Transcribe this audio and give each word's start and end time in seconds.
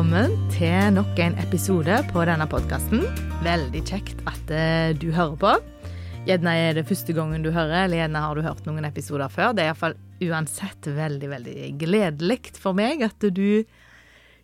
Velkommen 0.00 0.32
til 0.48 0.94
nok 0.96 1.18
en 1.20 1.34
episode 1.42 1.92
på 2.08 2.22
denne 2.24 2.46
podkasten. 2.48 3.02
Veldig 3.44 3.82
kjekt 3.84 4.22
at 4.24 4.52
eh, 4.56 4.94
du 4.96 5.10
hører 5.12 5.34
på. 5.36 5.50
Gjerne 6.24 6.54
er 6.56 6.78
det 6.78 6.86
første 6.88 7.12
gangen 7.12 7.44
du 7.44 7.50
hører, 7.52 7.82
eller 7.82 7.98
gjerne 7.98 8.22
har 8.24 8.32
du 8.32 8.40
hørt 8.46 8.64
noen 8.64 8.88
episoder 8.88 9.28
før. 9.28 9.52
Det 9.52 9.66
er 9.66 9.68
iallfall 9.74 9.98
uansett 10.24 10.88
veldig, 10.96 11.28
veldig 11.34 11.68
gledelig 11.84 12.54
for 12.56 12.72
meg 12.80 13.04
at 13.04 13.28
du 13.28 13.60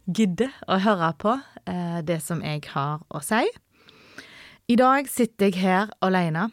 gidder 0.05 0.53
å 0.69 0.77
høre 0.85 1.09
på 1.25 1.39
eh, 1.65 2.05
det 2.05 2.21
som 2.27 2.45
jeg 2.45 2.61
har 2.75 3.09
å 3.09 3.25
si. 3.25 3.41
I 4.69 4.77
dag 4.77 5.09
sitter 5.09 5.49
jeg 5.49 5.63
her 5.65 5.89
alene. 6.05 6.51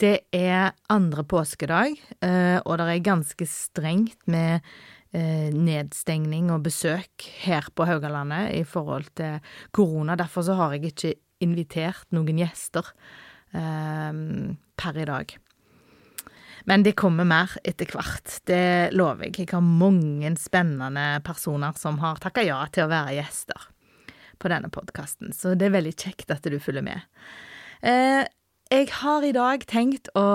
Det 0.00 0.22
er 0.32 0.72
andre 0.88 1.28
påskedag, 1.28 2.00
eh, 2.24 2.58
og 2.64 2.80
det 2.80 2.92
er 2.94 3.08
ganske 3.12 3.52
strengt 3.52 4.24
med 4.24 4.64
nedstengning 5.14 6.50
og 6.52 6.64
besøk 6.66 7.28
her 7.44 7.68
på 7.74 7.86
Haugalandet 7.88 8.54
i 8.58 8.64
forhold 8.68 9.06
til 9.16 9.38
korona. 9.72 10.16
Derfor 10.18 10.44
så 10.44 10.56
har 10.58 10.74
jeg 10.74 10.90
ikke 10.90 11.14
invitert 11.44 12.08
noen 12.16 12.40
gjester 12.40 12.90
eh, 13.54 14.12
per 14.76 15.00
i 15.00 15.08
dag. 15.08 15.36
Men 16.66 16.82
det 16.82 16.96
kommer 16.98 17.26
mer 17.28 17.52
etter 17.62 17.92
hvert, 17.94 18.40
det 18.50 18.90
lover 18.96 19.28
jeg. 19.28 19.44
Jeg 19.44 19.52
har 19.54 19.62
mange 19.62 20.32
spennende 20.40 21.20
personer 21.26 21.76
som 21.78 22.00
har 22.02 22.18
takka 22.22 22.42
ja 22.42 22.58
til 22.74 22.86
å 22.86 22.90
være 22.90 23.14
gjester 23.20 23.68
på 24.42 24.50
denne 24.52 24.68
podkasten, 24.72 25.30
så 25.32 25.54
det 25.56 25.68
er 25.68 25.76
veldig 25.78 25.94
kjekt 25.94 26.32
at 26.34 26.44
du 26.44 26.58
følger 26.60 26.84
med. 26.84 27.06
Eh, 27.86 28.26
jeg 28.72 28.90
har 28.98 29.22
i 29.22 29.32
dag 29.36 29.62
tenkt 29.70 30.10
å 30.18 30.26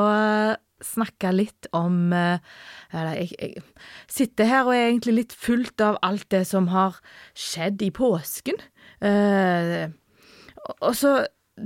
snakke 0.85 1.31
litt 1.33 1.67
om 1.77 2.11
Eller 2.13 3.13
jeg, 3.17 3.31
jeg, 3.37 3.63
sitter 4.11 4.49
her 4.49 4.65
og 4.65 4.75
er 4.75 4.89
egentlig 4.89 5.15
litt 5.17 5.35
fullt 5.35 5.83
av 5.85 5.99
alt 6.05 6.27
det 6.33 6.43
som 6.49 6.71
har 6.73 6.97
skjedd 7.37 7.81
i 7.85 7.91
påsken. 7.95 8.57
Eh, 9.01 9.89
og 10.81 10.93
så 10.97 11.13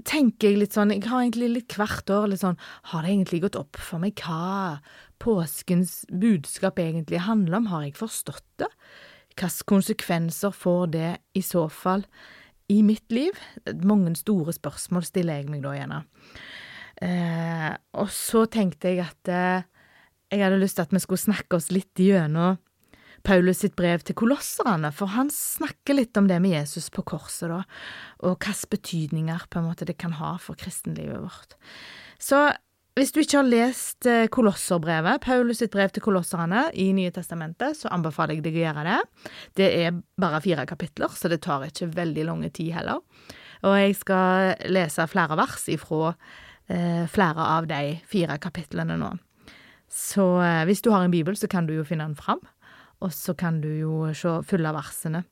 tenker 0.08 0.50
jeg 0.50 0.60
litt 0.60 0.76
sånn 0.76 0.94
Jeg 0.94 1.08
har 1.10 1.24
egentlig 1.24 1.50
litt 1.52 1.76
hvert 1.78 2.10
år 2.12 2.30
litt 2.32 2.44
sånn 2.44 2.60
Har 2.92 3.04
det 3.04 3.12
egentlig 3.12 3.42
gått 3.46 3.60
opp 3.60 3.80
for 3.80 4.02
meg 4.02 4.22
hva 4.24 4.80
påskens 5.24 6.04
budskap 6.12 6.80
egentlig 6.82 7.22
handler 7.24 7.62
om? 7.62 7.70
Har 7.72 7.86
jeg 7.86 7.96
forstått 8.00 8.48
det? 8.62 8.72
Hvilke 9.36 9.68
konsekvenser 9.68 10.52
får 10.56 10.84
det 10.96 11.12
i 11.36 11.44
så 11.44 11.66
fall 11.72 12.04
i 12.72 12.82
mitt 12.84 13.08
liv? 13.16 13.36
Mange 13.84 14.12
store 14.20 14.56
spørsmål 14.56 15.08
stiller 15.08 15.40
jeg 15.40 15.50
meg 15.52 15.64
da 15.64 15.72
gjerne. 15.76 16.02
Eh, 17.04 17.72
og 18.00 18.12
så 18.14 18.46
tenkte 18.52 18.94
jeg 18.94 19.04
at 19.04 19.32
eh, 19.32 19.66
jeg 20.32 20.44
hadde 20.46 20.62
lyst 20.62 20.80
til 20.80 20.88
at 20.88 20.94
vi 20.96 21.02
skulle 21.04 21.26
snakke 21.26 21.60
oss 21.60 21.72
litt 21.74 22.00
gjennom 22.00 22.60
Paulus 23.26 23.64
sitt 23.64 23.74
brev 23.78 24.04
til 24.06 24.18
kolosserne, 24.18 24.92
for 24.94 25.10
han 25.16 25.32
snakker 25.34 25.98
litt 25.98 26.18
om 26.20 26.28
det 26.30 26.38
med 26.44 26.54
Jesus 26.60 26.92
på 26.94 27.02
korset, 27.10 27.50
da, 27.50 27.64
og 28.22 28.38
hvilke 28.38 28.70
betydninger 28.76 29.48
på 29.50 29.60
en 29.60 29.66
måte 29.72 29.88
det 29.90 29.98
kan 29.98 30.14
ha 30.20 30.36
for 30.42 30.58
kristenlivet 30.60 31.24
vårt. 31.24 31.56
Så 32.22 32.44
hvis 32.96 33.12
du 33.12 33.20
ikke 33.20 33.42
har 33.42 33.48
lest 33.50 34.08
eh, 34.08 34.30
Kolosserbrevet, 34.32 35.20
Paulus 35.26 35.60
sitt 35.60 35.74
brev 35.74 35.92
til 35.92 36.06
kolosserne 36.06 36.70
i 36.80 36.92
Nye 36.96 37.12
testamentet, 37.12 37.76
så 37.82 37.90
anbefaler 37.92 38.38
jeg 38.38 38.46
deg 38.46 38.56
å 38.56 38.62
gjøre 38.62 38.86
det. 38.88 39.00
Det 39.60 39.68
er 39.82 39.98
bare 40.22 40.40
fire 40.46 40.64
kapitler, 40.70 41.12
så 41.12 41.32
det 41.32 41.42
tar 41.44 41.66
ikke 41.68 41.90
veldig 41.92 42.24
lang 42.30 42.46
tid 42.56 42.72
heller. 42.78 43.02
Og 43.66 43.76
jeg 43.82 43.98
skal 44.00 44.54
lese 44.72 45.10
flere 45.12 45.36
vers 45.36 45.66
ifra 45.74 46.14
flere 46.66 47.44
av 47.58 47.68
de 47.70 48.00
fire 48.10 48.40
kapitlene 48.42 48.96
nå. 48.98 49.12
Så 49.96 50.26
eh, 50.42 50.64
hvis 50.68 50.82
du 50.82 50.92
har 50.92 51.06
en 51.06 51.14
bibel, 51.14 51.38
så 51.38 51.48
kan 51.48 51.68
du 51.68 51.76
jo 51.78 51.86
finne 51.88 52.08
den 52.08 52.18
fram. 52.20 52.42
Og 53.04 53.14
så 53.14 53.36
kan 53.38 53.62
du 53.62 53.70
jo 53.78 54.10
se 54.18 54.40
fulle 54.48 54.72
versene 54.76 55.24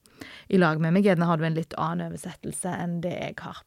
i 0.47 0.59
lag 0.59 0.81
med 0.83 0.95
meg. 0.95 1.07
Gjerne 1.07 1.27
har 1.27 1.39
du 1.39 1.45
en 1.47 1.57
litt 1.57 1.75
annen 1.79 2.11
oversettelse 2.11 2.71
enn 2.71 2.99
det 3.03 3.13
jeg 3.17 3.37
har. 3.43 3.63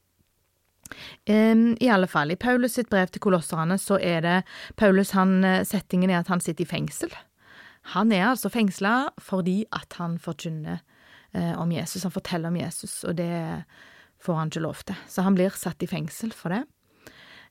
I 1.27 1.89
alle 1.91 2.07
fall, 2.07 2.31
i 2.31 2.39
Paulus 2.39 2.77
sitt 2.77 2.93
brev 2.93 3.11
til 3.11 3.25
kolosserne 3.25 3.75
så 3.83 3.97
er 3.99 4.21
det 4.23 4.35
Paulus 4.79 5.11
han, 5.19 5.41
Settingen 5.67 6.13
er 6.13 6.21
at 6.21 6.31
han 6.31 6.39
sitter 6.45 6.63
i 6.63 6.69
fengsel. 6.71 7.11
Han 7.97 8.13
er 8.15 8.29
altså 8.29 8.53
fengsla 8.55 9.09
fordi 9.19 9.65
at 9.75 9.99
han 9.99 10.15
forkynner 10.23 10.79
eh, 11.35 11.59
om 11.59 11.75
Jesus. 11.75 12.07
Han 12.07 12.15
forteller 12.15 12.55
om 12.55 12.61
Jesus, 12.61 13.01
og 13.03 13.19
det 13.19 13.35
får 14.23 14.39
han 14.39 14.55
ikke 14.55 14.63
lov 14.63 14.87
til. 14.87 15.03
Så 15.11 15.27
han 15.27 15.35
blir 15.35 15.59
satt 15.59 15.83
i 15.83 15.91
fengsel 15.91 16.31
for 16.35 16.55
det. 16.55 16.63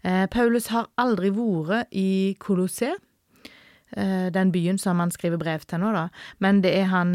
Eh, 0.05 0.25
Paulus 0.31 0.69
har 0.73 0.91
aldri 1.01 1.31
vært 1.33 1.91
i 1.95 2.35
Colosseum 2.41 3.01
den 3.95 4.49
byen 4.51 4.75
som 4.81 4.99
han 4.99 5.11
skriver 5.13 5.39
brev 5.39 5.61
til 5.69 5.79
nå, 5.79 5.91
da. 5.95 6.09
Men 6.43 6.57
det 6.65 6.71
er 6.75 6.89
han 6.91 7.13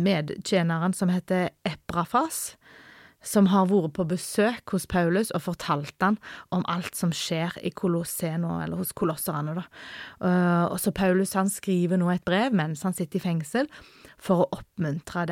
medtjeneren 0.00 0.96
som 0.96 1.12
heter 1.12 1.52
Eprafas, 1.68 2.56
som 3.22 3.46
har 3.52 3.68
vært 3.70 3.92
på 3.94 4.06
besøk 4.10 4.72
hos 4.74 4.88
Paulus 4.90 5.30
og 5.36 5.44
fortalt 5.44 5.94
han 6.02 6.16
om 6.56 6.64
alt 6.72 6.98
som 6.98 7.12
skjer 7.14 7.54
i 7.62 7.70
Kolosse 7.70 8.32
nå, 8.42 8.56
eller 8.64 8.80
hos 8.80 8.90
kolosserne, 8.96 9.54
da. 9.60 9.66
Og 10.72 10.80
så 10.82 10.90
Paulus 10.96 11.36
han 11.38 11.52
skriver 11.52 12.00
nå 12.00 12.10
et 12.10 12.26
brev 12.26 12.56
mens 12.56 12.82
han 12.88 12.96
sitter 12.96 13.20
i 13.20 13.26
fengsel, 13.28 13.70
for 14.18 14.42
å 14.42 14.50
oppmuntre 14.56 15.26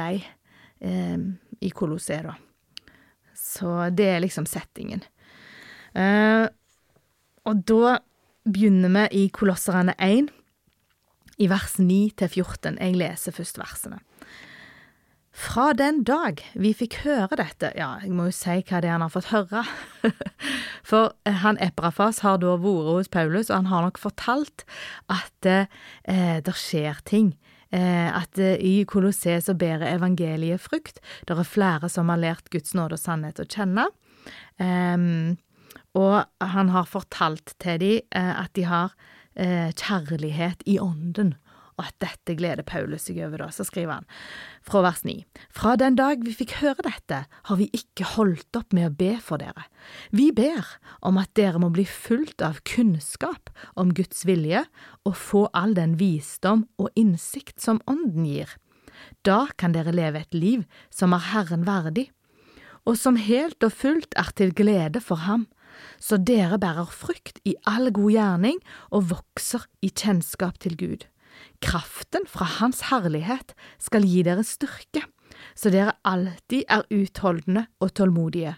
eh, 0.85 1.19
i 1.65 1.71
Kolosse, 1.75 2.21
da. 2.23 2.37
Så 3.35 3.89
det 3.91 4.13
er 4.13 4.23
liksom 4.23 4.47
settingen. 4.47 5.03
Eh, 5.95 6.47
og 7.45 7.65
da 7.69 7.99
begynner 8.45 8.93
vi 8.93 9.25
i 9.25 9.29
Kolosserne 9.33 9.95
1 9.99 10.31
i 11.43 11.49
vers 11.51 11.79
9 11.81 12.01
til 12.19 12.29
14. 12.29 12.79
Jeg 12.79 12.97
leser 12.99 13.35
først 13.35 13.59
versene. 13.59 14.01
Fra 15.35 15.73
den 15.75 16.05
dag 16.07 16.39
vi 16.55 16.71
fikk 16.79 17.01
høre 17.03 17.35
dette 17.41 17.73
Ja, 17.75 17.97
jeg 18.05 18.13
må 18.15 18.29
jo 18.29 18.35
si 18.37 18.61
hva 18.61 18.79
det 18.79 18.87
er 18.87 18.95
han 18.95 19.03
har 19.03 19.11
fått 19.11 19.33
høre. 19.33 19.65
For 20.91 21.17
han 21.27 21.59
Eprafas 21.65 22.23
har 22.23 22.39
da 22.39 22.55
vært 22.55 22.93
hos 22.93 23.11
Paulus, 23.11 23.51
og 23.51 23.65
han 23.65 23.73
har 23.73 23.83
nok 23.89 23.99
fortalt 23.99 24.63
at 25.11 25.51
eh, 25.51 26.39
det 26.45 26.55
skjer 26.55 27.03
ting. 27.09 27.33
Eh, 27.75 28.07
at 28.15 28.39
eh, 28.39 28.61
i 28.63 28.85
Kolosseet 28.87 29.49
så 29.49 29.57
bærer 29.59 29.97
evangeliet 29.97 30.63
frukt. 30.63 31.03
Det 31.27 31.35
er 31.35 31.49
flere 31.49 31.91
som 31.91 32.13
har 32.13 32.23
lært 32.23 32.53
Guds 32.55 32.77
nåde 32.79 32.95
og 32.95 33.03
sannhet 33.03 33.43
å 33.43 33.49
kjenne. 33.51 33.89
Um, 34.63 35.35
og 35.95 36.25
han 36.43 36.73
har 36.75 36.91
fortalt 36.91 37.55
til 37.63 37.81
dem 37.83 38.15
eh, 38.15 38.35
at 38.35 38.53
de 38.59 38.67
har 38.69 38.95
eh, 39.39 39.71
kjærlighet 39.71 40.65
i 40.67 40.79
ånden, 40.83 41.35
og 41.75 41.89
at 41.89 41.97
dette 42.03 42.37
gleder 42.39 42.63
Paulus 42.67 43.09
seg 43.09 43.19
over, 43.25 43.41
da. 43.43 43.49
Så 43.51 43.67
skriver 43.67 43.99
han 43.99 44.09
fra 44.63 44.85
vers 44.85 45.03
9. 45.07 45.17
Fra 45.55 45.75
den 45.79 45.97
dag 45.99 46.23
vi 46.23 46.35
fikk 46.37 46.57
høre 46.61 46.87
dette, 46.87 47.25
har 47.27 47.59
vi 47.59 47.67
ikke 47.75 48.07
holdt 48.15 48.59
opp 48.59 48.75
med 48.77 48.93
å 48.93 48.95
be 48.95 49.15
for 49.23 49.43
dere. 49.43 49.67
Vi 50.15 50.29
ber 50.35 50.77
om 51.03 51.19
at 51.19 51.33
dere 51.39 51.59
må 51.63 51.73
bli 51.75 51.87
fulgt 51.89 52.45
av 52.47 52.61
kunnskap 52.69 53.51
om 53.75 53.91
Guds 53.95 54.23
vilje 54.29 54.65
og 55.03 55.19
få 55.19 55.49
all 55.53 55.75
den 55.75 55.99
visdom 55.99 56.69
og 56.79 56.95
innsikt 56.99 57.59
som 57.63 57.83
Ånden 57.91 58.29
gir. 58.29 58.55
Da 59.27 59.49
kan 59.59 59.75
dere 59.75 59.95
leve 59.95 60.23
et 60.23 60.37
liv 60.37 60.63
som 60.95 61.15
er 61.17 61.27
Herren 61.33 61.67
verdig, 61.67 62.11
og 62.87 62.99
som 63.01 63.19
helt 63.19 63.65
og 63.65 63.73
fullt 63.75 64.15
er 64.21 64.31
til 64.37 64.53
glede 64.55 65.01
for 65.03 65.25
Ham 65.27 65.49
så 66.03 66.19
dere 66.19 66.59
bærer 66.61 66.91
frukt 66.91 67.41
i 67.45 67.57
all 67.69 67.91
god 67.95 68.15
gjerning 68.15 68.61
og 68.91 69.11
vokser 69.13 69.67
i 69.83 69.91
kjennskap 69.91 70.59
til 70.63 70.77
Gud. 70.81 71.07
Kraften 71.65 72.27
fra 72.31 72.47
Hans 72.59 72.87
herlighet 72.91 73.55
skal 73.83 74.07
gi 74.07 74.23
dere 74.27 74.45
styrke, 74.47 75.03
så 75.59 75.71
dere 75.75 75.97
alltid 76.07 76.67
er 76.71 76.87
utholdende 76.95 77.67
og 77.83 77.95
tålmodige. 77.99 78.57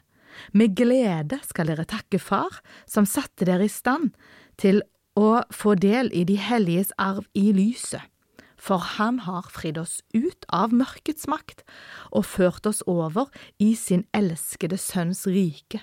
Med 0.52 0.76
glede 0.76 1.38
skal 1.46 1.70
dere 1.70 1.86
takke 1.88 2.20
Far, 2.20 2.60
som 2.84 3.08
satte 3.08 3.48
dere 3.48 3.66
i 3.66 3.72
stand 3.72 4.12
til 4.60 4.82
å 5.16 5.40
få 5.54 5.74
del 5.80 6.12
i 6.12 6.26
de 6.28 6.36
helliges 6.40 6.92
arv 7.00 7.24
i 7.34 7.48
lyset. 7.56 8.04
For 8.56 8.80
han 8.96 9.20
har 9.26 9.48
fridd 9.52 9.78
oss 9.78 10.00
ut 10.16 10.46
av 10.52 10.72
mørkets 10.74 11.28
makt 11.28 11.62
og 12.10 12.26
ført 12.26 12.66
oss 12.68 12.82
over 12.88 13.28
i 13.62 13.74
sin 13.78 14.06
elskede 14.16 14.78
Sønns 14.80 15.26
rike. 15.28 15.82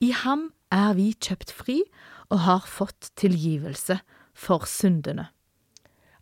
I 0.00 0.10
ham 0.24 0.48
er 0.74 0.94
vi 0.98 1.12
kjøpt 1.14 1.52
fri 1.54 1.80
og 2.28 2.44
har 2.44 2.68
fått 2.68 3.10
tilgivelse 3.18 3.98
for 4.36 4.68
syndene. 4.68 5.30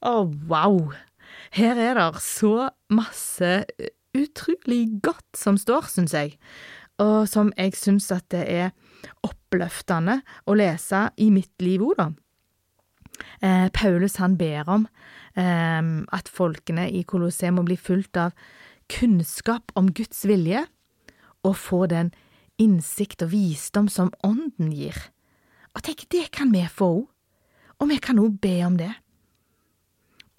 Å, 0.06 0.26
wow! 0.48 0.92
Her 1.56 1.78
er 1.80 1.98
det 1.98 2.22
så 2.22 2.70
masse 2.92 3.64
utrolig 4.16 5.00
godt 5.04 5.36
som 5.36 5.58
står, 5.60 5.88
syns 5.90 6.14
jeg, 6.16 6.36
og 7.02 7.26
som 7.28 7.50
jeg 7.58 7.74
syns 7.76 8.08
at 8.14 8.28
det 8.32 8.44
er 8.48 8.70
oppløftende 9.26 10.20
å 10.46 10.56
lese 10.56 11.08
i 11.20 11.28
mitt 11.34 11.52
liv 11.64 11.84
òg, 11.84 11.98
da. 11.98 12.08
Eh, 13.40 13.68
Paulus 13.72 14.18
han 14.20 14.36
ber 14.36 14.68
om 14.68 14.84
eh, 15.40 15.82
at 16.12 16.28
folkene 16.28 16.88
i 16.92 17.02
Kolosseum 17.08 17.56
må 17.58 17.66
bli 17.68 17.78
fulgt 17.80 18.18
av 18.20 18.36
kunnskap 18.92 19.72
om 19.76 19.90
Guds 19.92 20.24
vilje, 20.28 20.66
og 21.46 21.56
få 21.58 21.86
den 21.90 22.12
innsikt 22.62 23.24
og 23.26 23.32
visdom 23.32 23.90
som 23.92 24.12
Ånden 24.26 24.72
gir. 24.72 24.96
Og 25.76 25.84
tenk, 25.84 26.06
det 26.12 26.30
kan 26.34 26.52
vi 26.54 26.64
få 26.72 26.88
òg, 27.00 27.04
og 27.76 27.90
vi 27.90 27.98
kan 28.00 28.20
òg 28.22 28.38
be 28.40 28.56
om 28.64 28.78
det. 28.80 28.92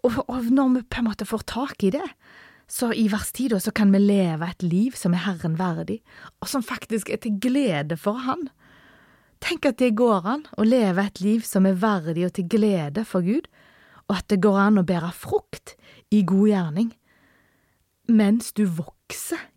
Og, 0.05 0.23
og, 0.25 0.49
når 0.53 0.73
vi 0.73 0.83
på 0.89 1.01
en 1.01 1.09
måte 1.09 1.27
får 1.27 1.45
tak 1.49 1.83
i 1.83 1.93
det, 1.93 2.05
Så 2.69 2.91
i 2.91 3.07
vers 3.07 3.31
10 3.31 3.61
så 3.63 3.71
kan 3.71 3.93
vi 3.93 3.99
leve 3.99 4.43
et 4.43 4.63
liv 4.63 4.91
som 4.91 5.13
er 5.13 5.23
Herren 5.23 5.53
verdig, 5.55 6.01
og 6.41 6.49
som 6.51 6.63
faktisk 6.63 7.09
er 7.09 7.15
til 7.15 7.39
glede 7.39 7.95
for 7.95 8.19
Han. 8.25 8.49
Tenk 9.39 9.65
at 9.65 9.79
det 9.79 9.95
går 9.95 10.27
an 10.27 10.43
å 10.57 10.65
leve 10.67 11.05
et 11.05 11.21
liv 11.21 11.45
som 11.47 11.65
er 11.65 11.79
verdig 11.79 12.25
og 12.25 12.33
til 12.33 12.49
glede 12.49 13.05
for 13.05 13.23
Gud, 13.23 13.47
og 14.09 14.17
at 14.17 14.27
det 14.27 14.41
går 14.43 14.59
an 14.59 14.81
å 14.81 14.83
bære 14.83 15.13
frukt 15.15 15.77
i 16.11 16.25
god 16.27 16.47
gjerning. 16.49 16.91
Mens 18.11 18.51
du 18.51 18.65
vokser 18.65 18.96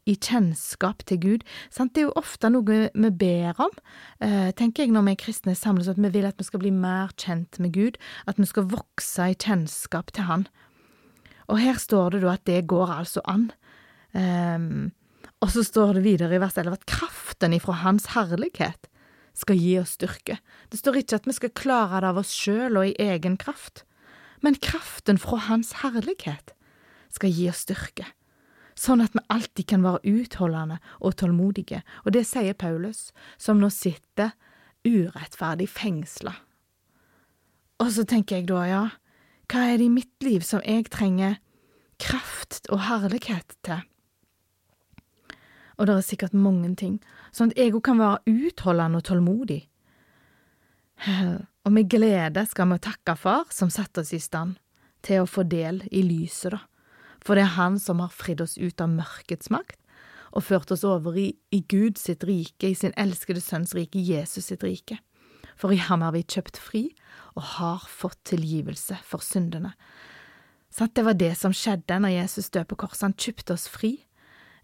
i 0.07 0.15
kjennskap 0.15 1.05
til 1.07 1.21
Gud. 1.21 1.45
Sant? 1.71 1.95
Det 1.95 2.05
er 2.05 2.09
jo 2.09 2.19
ofte 2.19 2.51
noe 2.51 2.65
vi 2.95 3.11
ber 3.11 3.59
om, 3.59 3.73
eh, 4.21 4.53
tenker 4.53 4.85
jeg 4.85 4.93
når 4.93 5.07
vi 5.07 5.11
er 5.13 5.23
kristne 5.25 5.55
samles, 5.55 5.89
at 5.89 5.99
vi 5.99 6.09
vil 6.09 6.27
at 6.27 6.39
vi 6.39 6.45
skal 6.45 6.61
bli 6.61 6.71
mer 6.71 7.11
kjent 7.17 7.59
med 7.59 7.73
Gud, 7.73 7.99
at 8.27 8.39
vi 8.39 8.47
skal 8.47 8.71
vokse 8.71 9.31
i 9.31 9.35
kjennskap 9.35 10.13
til 10.13 10.25
Han. 10.25 10.47
Og 11.49 11.59
her 11.59 11.75
står 11.75 12.11
det 12.11 12.23
da 12.23 12.35
at 12.35 12.45
det 12.45 12.67
går 12.67 12.91
altså 12.91 13.21
an. 13.27 13.51
Um, 14.15 14.93
og 15.41 15.51
så 15.51 15.65
står 15.65 15.95
det 15.95 16.05
videre 16.05 16.37
i 16.37 16.41
vers 16.41 16.57
11 16.57 16.73
at 16.73 16.87
kraften 16.87 17.55
ifra 17.57 17.73
Hans 17.83 18.13
herlighet 18.15 18.89
skal 19.35 19.57
gi 19.57 19.79
oss 19.81 19.97
styrke. 19.97 20.39
Det 20.71 20.79
står 20.79 21.01
ikke 21.01 21.21
at 21.21 21.27
vi 21.27 21.35
skal 21.37 21.55
klare 21.57 22.03
det 22.03 22.11
av 22.11 22.21
oss 22.21 22.33
sjøl 22.35 22.77
og 22.77 22.91
i 22.91 22.97
egen 23.01 23.39
kraft, 23.41 23.85
men 24.45 24.59
kraften 24.61 25.19
fra 25.21 25.41
Hans 25.49 25.81
herlighet 25.81 26.53
skal 27.11 27.33
gi 27.33 27.49
oss 27.51 27.65
styrke, 27.67 28.07
sånn 28.81 29.03
at 29.05 29.13
vi 29.17 29.25
alltid 29.29 29.67
kan 29.75 29.85
være 29.85 30.01
utholdende 30.09 30.79
og 31.01 31.19
tålmodige, 31.21 31.83
og 32.05 32.15
det 32.17 32.25
sier 32.29 32.57
Paulus, 32.57 33.11
som 33.37 33.61
nå 33.61 33.69
sitter 33.75 34.33
urettferdig 34.87 35.69
fengsla. 35.69 36.33
Og 37.81 37.93
så 37.93 38.07
tenker 38.09 38.41
jeg 38.41 38.49
da, 38.49 38.65
ja, 38.69 38.83
hva 39.51 39.67
er 39.67 39.81
det 39.81 39.89
i 39.89 39.93
mitt 39.93 40.25
liv 40.25 40.45
som 40.47 40.63
jeg 40.65 40.89
trenger 40.93 41.39
kraft 42.01 42.69
og 42.73 42.85
herlighet 42.89 43.57
til? 43.67 43.85
Og 45.81 45.89
det 45.89 45.97
er 45.97 46.05
sikkert 46.05 46.37
mange 46.37 46.73
ting, 46.77 46.99
sånn 47.33 47.53
at 47.53 47.61
jeg 47.61 47.73
òg 47.73 47.85
kan 47.89 48.01
være 48.01 48.21
utholdende 48.29 49.01
og 49.01 49.07
tålmodig. 49.09 49.63
Og 51.65 51.73
med 51.73 51.89
glede 51.93 52.45
skal 52.49 52.69
vi 52.73 52.81
takke 52.85 53.17
Far 53.17 53.49
som 53.53 53.73
satte 53.73 54.05
oss 54.05 54.13
i 54.17 54.21
stand 54.21 54.59
til 55.05 55.25
å 55.25 55.29
få 55.29 55.47
del 55.49 55.81
i 55.89 56.05
lyset, 56.05 56.53
da. 56.53 56.61
For 57.25 57.37
det 57.37 57.45
er 57.45 57.57
Han 57.59 57.79
som 57.79 58.01
har 58.01 58.13
fridd 58.15 58.41
oss 58.41 58.57
ut 58.59 58.81
av 58.81 58.93
mørkets 58.93 59.51
makt 59.51 59.79
og 60.31 60.45
ført 60.47 60.71
oss 60.71 60.85
over 60.87 61.17
i, 61.19 61.33
i 61.51 61.63
Gud 61.67 61.99
sitt 61.99 62.23
rike, 62.25 62.71
i 62.71 62.77
sin 62.79 62.95
elskede 63.01 63.43
sønns 63.43 63.75
rike, 63.75 63.99
Jesus 63.99 64.47
sitt 64.51 64.63
rike. 64.63 65.01
For 65.59 65.75
i 65.75 65.81
ham 65.83 66.05
har 66.07 66.15
vi 66.15 66.23
kjøpt 66.25 66.61
fri 66.61 66.85
og 67.37 67.43
har 67.57 67.89
fått 67.91 68.21
tilgivelse 68.31 69.01
for 69.07 69.25
syndene. 69.25 69.75
Så 70.71 70.87
Det 70.95 71.05
var 71.05 71.19
det 71.19 71.35
som 71.37 71.53
skjedde 71.53 71.99
når 71.99 72.23
Jesus 72.23 72.51
døde 72.51 72.71
på 72.71 72.79
korset. 72.79 73.09
Han 73.09 73.19
kjøpte 73.19 73.57
oss 73.57 73.67
fri 73.69 73.97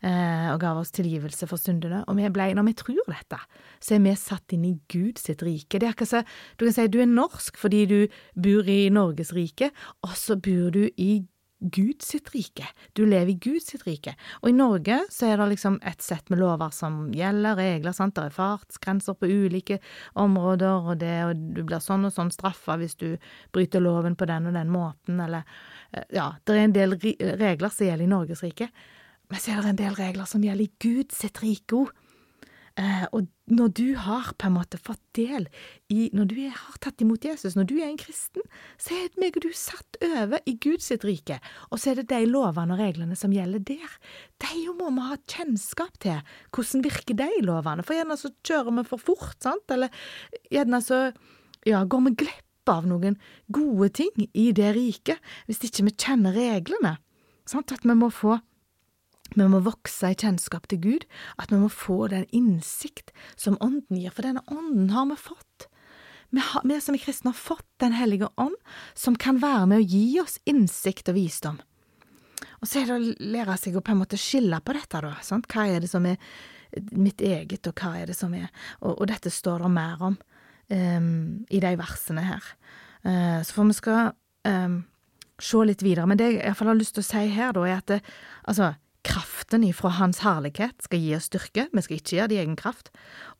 eh, 0.06 0.46
og 0.52 0.60
gav 0.62 0.78
oss 0.78 0.94
tilgivelse 0.94 1.48
for 1.50 1.58
syndene. 1.58 2.04
Og 2.06 2.16
vi 2.16 2.30
ble, 2.30 2.52
når 2.54 2.68
vi 2.68 2.76
tror 2.78 3.10
dette, 3.10 3.40
så 3.82 3.96
er 3.96 4.04
vi 4.04 4.14
satt 4.14 4.54
inn 4.54 4.68
i 4.68 4.76
Gud 4.86 5.18
sitt 5.18 5.42
rike. 5.42 5.80
Det 5.80 5.88
er 5.88 5.96
akkurat 5.96 6.12
så, 6.14 6.22
Du 6.56 6.64
kan 6.64 6.76
si 6.78 6.86
du 6.86 7.00
er 7.02 7.10
norsk 7.10 7.58
fordi 7.58 7.86
du 7.90 7.98
bor 8.38 8.70
i 8.70 8.86
Norges 8.88 9.34
rike, 9.34 9.72
og 10.06 10.14
så 10.14 10.38
bor 10.38 10.70
du 10.70 10.86
i 10.94 11.26
Gud 11.58 12.02
sitt 12.02 12.28
rike. 12.34 12.66
Du 12.92 13.06
lever 13.06 13.32
i 13.32 13.38
Gud 13.40 13.62
sitt 13.64 13.86
rike. 13.86 14.12
Og 14.42 14.50
i 14.50 14.56
Norge 14.56 14.98
så 15.12 15.30
er 15.30 15.40
det 15.40 15.48
liksom 15.54 15.78
et 15.88 16.04
sett 16.04 16.28
med 16.32 16.40
lover 16.42 16.72
som 16.74 17.06
gjelder, 17.16 17.56
regler, 17.56 17.96
sant. 17.96 18.16
Det 18.16 18.26
er 18.28 18.36
fartsgrenser 18.36 19.16
på 19.16 19.30
ulike 19.30 19.78
områder, 20.20 20.90
og, 20.90 20.98
det, 21.00 21.14
og 21.24 21.46
du 21.56 21.62
blir 21.64 21.80
sånn 21.82 22.04
og 22.08 22.14
sånn 22.14 22.32
straffa 22.34 22.76
hvis 22.80 22.98
du 23.00 23.08
bryter 23.56 23.84
loven 23.84 24.18
på 24.18 24.28
den 24.28 24.50
og 24.50 24.58
den 24.58 24.72
måten, 24.72 25.20
eller 25.22 25.48
eh, 25.92 26.04
Ja, 26.16 26.34
det 26.44 26.54
er 26.54 26.64
en 26.66 26.76
del 26.76 26.98
regler 27.00 27.72
som 27.72 27.88
gjelder 27.88 28.04
i 28.04 28.12
Norges 28.12 28.44
rike, 28.44 28.68
men 29.30 29.42
så 29.42 29.56
er 29.56 29.64
det 29.64 29.72
en 29.72 29.80
del 29.80 29.96
regler 29.98 30.28
som 30.28 30.44
gjelder 30.44 30.68
i 30.68 30.74
Gud 30.82 31.14
sitt 31.14 31.40
rike 31.42 31.80
òg. 31.80 31.94
Eh, 32.76 33.06
og 33.16 33.24
når 33.48 33.70
du 33.78 33.86
har 33.96 34.34
på 34.36 34.50
en 34.50 34.56
måte 34.58 34.76
fått 34.76 35.00
del 35.16 35.46
i 35.88 36.10
Når 36.12 36.26
du 36.28 36.34
har 36.52 36.74
tatt 36.84 37.00
imot 37.00 37.24
Jesus, 37.24 37.54
når 37.56 37.68
du 37.70 37.76
er 37.78 37.86
en 37.88 38.00
kristen, 38.00 38.44
så 38.76 38.92
er 38.92 39.14
meg 39.16 39.38
og 39.38 39.46
du 39.46 39.54
satt 39.56 39.96
over 40.04 40.42
i 40.44 40.56
Guds 40.60 40.90
rike, 41.00 41.38
og 41.70 41.80
så 41.80 41.92
er 41.92 42.02
det 42.02 42.10
de 42.10 42.26
lovene 42.28 42.76
og 42.76 42.82
reglene 42.82 43.16
som 43.16 43.32
gjelder 43.32 43.62
der. 43.64 43.94
De 44.44 44.66
må 44.76 44.90
vi 44.92 45.06
ha 45.08 45.16
kjennskap 45.24 45.96
til. 46.04 46.20
Hvordan 46.52 46.84
virker 46.84 47.16
de 47.16 47.30
lovene? 47.46 47.86
For 47.86 47.96
gjerne 47.96 48.18
så 48.20 48.32
kjører 48.44 48.76
vi 48.76 48.84
for 48.90 49.06
fort, 49.08 49.38
sant, 49.40 49.64
eller 49.72 49.88
gjerne 50.52 50.82
så 50.84 51.00
ja, 51.64 51.80
går 51.80 52.04
vi 52.10 52.16
glipp 52.26 52.72
av 52.72 52.84
noen 52.90 53.16
gode 53.46 53.88
ting 53.94 54.28
i 54.34 54.50
det 54.52 54.72
riket 54.76 55.22
hvis 55.46 55.62
ikke 55.64 55.86
vi 55.88 55.96
kjenner 55.96 56.36
reglene. 56.36 56.96
Sant, 57.46 57.72
at 57.72 57.86
vi 57.86 57.94
må 57.96 58.10
få 58.12 58.36
vi 59.36 59.46
må 59.52 59.60
vokse 59.64 60.10
i 60.12 60.18
kjennskap 60.18 60.68
til 60.70 60.82
Gud, 60.82 61.06
at 61.40 61.52
vi 61.52 61.60
må 61.60 61.70
få 61.72 62.06
den 62.12 62.26
innsikt 62.34 63.12
som 63.36 63.58
Ånden 63.60 64.00
gir, 64.00 64.14
for 64.14 64.26
denne 64.26 64.44
Ånden 64.52 64.90
har 64.94 65.08
vi 65.12 65.18
fått. 65.20 65.68
Vi, 66.34 66.42
har, 66.42 66.64
vi 66.66 66.80
som 66.82 66.96
er 66.96 67.02
kristne 67.04 67.30
har 67.30 67.38
fått 67.38 67.66
Den 67.78 67.92
hellige 67.94 68.28
ånd, 68.40 68.56
som 68.94 69.14
kan 69.20 69.38
være 69.38 69.66
med 69.70 69.82
å 69.82 69.86
gi 69.86 70.20
oss 70.22 70.38
innsikt 70.48 71.10
og 71.12 71.18
visdom. 71.18 71.58
Og 72.60 72.68
så 72.68 72.80
er 72.80 72.88
det 72.88 72.96
å 72.96 73.32
lære 73.36 73.56
seg 73.60 73.76
å 73.76 73.82
på 73.84 73.92
en 73.92 74.00
måte 74.00 74.18
skille 74.20 74.58
på 74.64 74.74
dette, 74.76 75.00
da. 75.04 75.12
Sant? 75.24 75.48
Hva 75.52 75.66
er 75.68 75.84
det 75.84 75.90
som 75.92 76.06
er 76.08 76.16
mitt 76.96 77.20
eget, 77.20 77.68
og 77.68 77.76
hva 77.76 77.92
er 78.00 78.10
det 78.10 78.16
som 78.16 78.34
er 78.34 78.48
Og, 78.80 78.96
og 78.96 79.06
dette 79.10 79.30
står 79.30 79.64
det 79.64 79.70
mer 79.76 80.02
om 80.08 80.16
um, 80.72 81.44
i 81.52 81.60
de 81.62 81.72
versene 81.78 82.24
her. 82.26 82.48
Uh, 83.04 83.40
så 83.44 83.52
for 83.54 83.68
vi 83.68 83.76
skal 83.76 84.10
um, 84.48 84.80
se 85.38 85.62
litt 85.68 85.84
videre. 85.84 86.08
Men 86.08 86.20
det 86.20 86.32
jeg 86.38 86.56
har 86.58 86.74
lyst 86.74 86.96
til 86.96 87.04
å 87.04 87.10
si 87.10 87.26
her, 87.36 87.52
da, 87.56 87.64
er 87.68 87.80
at 87.80 87.92
det, 87.92 88.00
altså 88.48 88.72
Kraften 89.06 89.64
ifra 89.64 89.92
Hans 90.00 90.20
herlighet 90.24 90.82
skal 90.82 91.02
gi 91.02 91.14
oss 91.16 91.28
styrke, 91.30 91.68
vi 91.70 91.82
skal 91.84 92.00
ikke 92.00 92.16
gjøre 92.16 92.30
det 92.32 92.36
i 92.36 92.42
egen 92.42 92.56
kraft, 92.58 92.90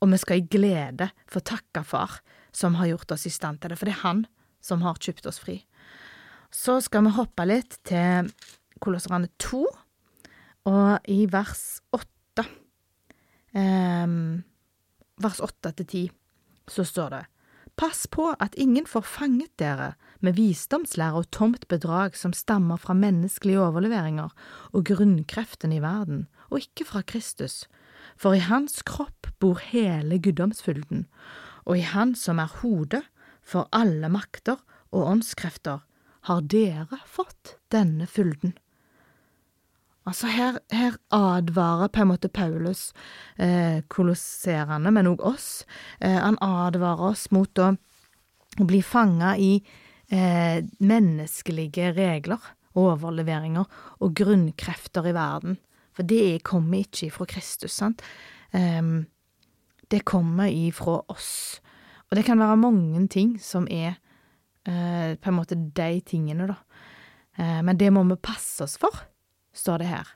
og 0.01 0.13
vi 0.13 0.21
skal 0.23 0.41
i 0.41 0.49
glede 0.51 1.11
få 1.31 1.43
takke 1.43 1.83
Far 1.87 2.21
som 2.55 2.79
har 2.79 2.93
gjort 2.93 3.17
oss 3.17 3.27
i 3.27 3.33
stand 3.35 3.61
til 3.61 3.73
det, 3.73 3.79
for 3.81 3.89
det 3.89 3.97
er 3.97 4.05
Han 4.05 4.25
som 4.65 4.83
har 4.87 5.01
kjøpt 5.03 5.27
oss 5.29 5.41
fri. 5.43 5.61
Så 6.55 6.79
skal 6.85 7.05
vi 7.07 7.17
hoppe 7.19 7.47
litt 7.47 7.79
til 7.87 8.31
Kolosserne 8.83 9.29
2, 9.43 9.65
og 10.71 11.11
i 11.11 11.27
vers 11.31 11.81
8, 11.95 12.47
eh, 13.55 14.17
vers 15.23 15.41
8 15.43 15.75
til 15.81 15.87
10, 15.87 16.05
så 16.71 16.87
står 16.87 17.11
det 17.15 17.25
Pass 17.77 18.07
på 18.09 18.31
at 18.41 18.55
ingen 18.57 18.87
får 18.89 19.05
fanget 19.05 19.53
dere 19.61 19.93
med 20.25 20.39
visdomslære 20.39 21.21
og 21.21 21.31
tomt 21.31 21.67
bedrag 21.69 22.17
som 22.17 22.33
stammer 22.33 22.81
fra 22.81 22.97
menneskelige 22.97 23.61
overleveringer 23.61 24.33
og 24.73 24.87
grunnkreftene 24.89 25.77
i 25.77 25.83
verden, 25.85 26.25
og 26.49 26.65
ikke 26.65 26.87
fra 26.89 27.03
Kristus, 27.05 27.67
for 28.17 28.33
i 28.33 28.41
hans 28.41 28.81
kropp 28.83 29.29
bor 29.41 29.61
hele 29.61 30.17
guddomsfylden, 30.19 31.05
og 31.67 31.79
i 31.79 31.85
Han 31.85 32.15
som 32.15 32.39
er 32.39 32.55
hodet 32.63 33.03
for 33.43 33.69
alle 33.73 34.09
makter 34.09 34.57
og 34.93 35.11
åndskrefter, 35.11 35.83
har 36.27 36.41
dere 36.41 37.03
fått 37.05 37.59
denne 37.71 38.07
fylden. 38.07 38.57
Altså 40.07 40.29
her, 40.31 40.61
her, 40.71 40.95
advarer 41.11 41.91
på 41.91 42.05
en 42.05 42.13
måte 42.13 42.29
Paulus 42.31 42.93
eh, 43.43 43.83
kolosserende, 43.91 44.93
men 44.95 45.09
òg 45.11 45.25
oss. 45.27 45.49
Eh, 45.99 46.15
han 46.15 46.39
advarer 46.45 47.09
oss 47.11 47.27
mot 47.35 47.59
å, 47.59 47.73
bli 48.57 48.79
fanga 48.87 49.35
i 49.37 49.59
eh, 50.09 50.63
menneskelige 50.79 51.91
regler, 51.97 52.45
overleveringer 52.79 53.67
og 53.99 54.15
grunnkrefter 54.17 55.11
i 55.11 55.17
verden. 55.17 55.59
For 55.97 56.07
det 56.07 56.45
kommer 56.47 56.85
ikke 56.85 57.09
ifra 57.09 57.27
Kristus, 57.29 57.75
sant. 57.81 58.05
Um, 58.53 59.09
det 59.91 60.05
kommer 60.09 60.53
ifra 60.53 61.01
oss. 61.13 61.59
Og 62.09 62.19
det 62.19 62.25
kan 62.29 62.41
være 62.41 62.61
mange 62.61 63.03
ting 63.13 63.35
som 63.43 63.67
er 63.73 63.97
uh, 64.69 65.17
på 65.17 65.33
en 65.33 65.39
måte 65.39 65.57
de 65.57 66.01
tingene, 66.07 66.49
da. 66.53 66.61
Uh, 67.41 67.61
men 67.67 67.81
det 67.81 67.91
må 67.93 68.05
vi 68.07 68.21
passe 68.21 68.65
oss 68.65 68.77
for 68.81 69.05
står 69.57 69.83
det 69.83 69.91
her. 69.91 70.13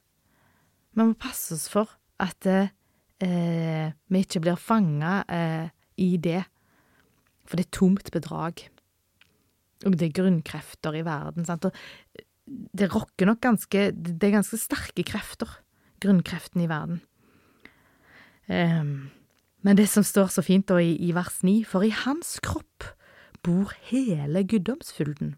Vi 0.95 1.05
må 1.05 1.17
passe 1.19 1.57
oss 1.57 1.69
for 1.71 1.91
at 2.21 2.47
eh, 2.51 3.93
vi 4.11 4.23
ikke 4.25 4.43
blir 4.45 4.61
fanga 4.61 5.21
eh, 5.31 5.71
i 6.01 6.15
det, 6.21 6.43
for 7.47 7.59
det 7.59 7.67
er 7.69 7.77
tomt 7.79 8.11
bedrag. 8.15 8.65
Og 9.89 9.97
det 9.97 10.11
er 10.11 10.19
grunnkrefter 10.19 10.99
i 10.99 11.05
verden, 11.07 11.47
sant, 11.49 11.65
og 11.65 12.27
det 12.51 12.91
rokker 12.91 13.29
nok 13.29 13.39
ganske 13.45 13.83
Det 13.95 14.27
er 14.27 14.35
ganske 14.35 14.59
sterke 14.59 15.05
krefter, 15.07 15.49
grunnkreftene 16.03 16.67
i 16.67 16.71
verden. 16.71 17.01
Um, 18.51 19.11
men 19.63 19.77
det 19.79 19.87
som 19.93 20.03
står 20.03 20.33
så 20.35 20.43
fint 20.43 20.67
da 20.69 20.81
i, 20.83 20.97
i 20.99 21.13
vers 21.15 21.43
9, 21.47 21.63
for 21.69 21.87
i 21.87 21.93
hans 21.95 22.39
kropp 22.43 22.89
bor 23.45 23.73
hele 23.89 24.43
guddomsfylden, 24.45 25.37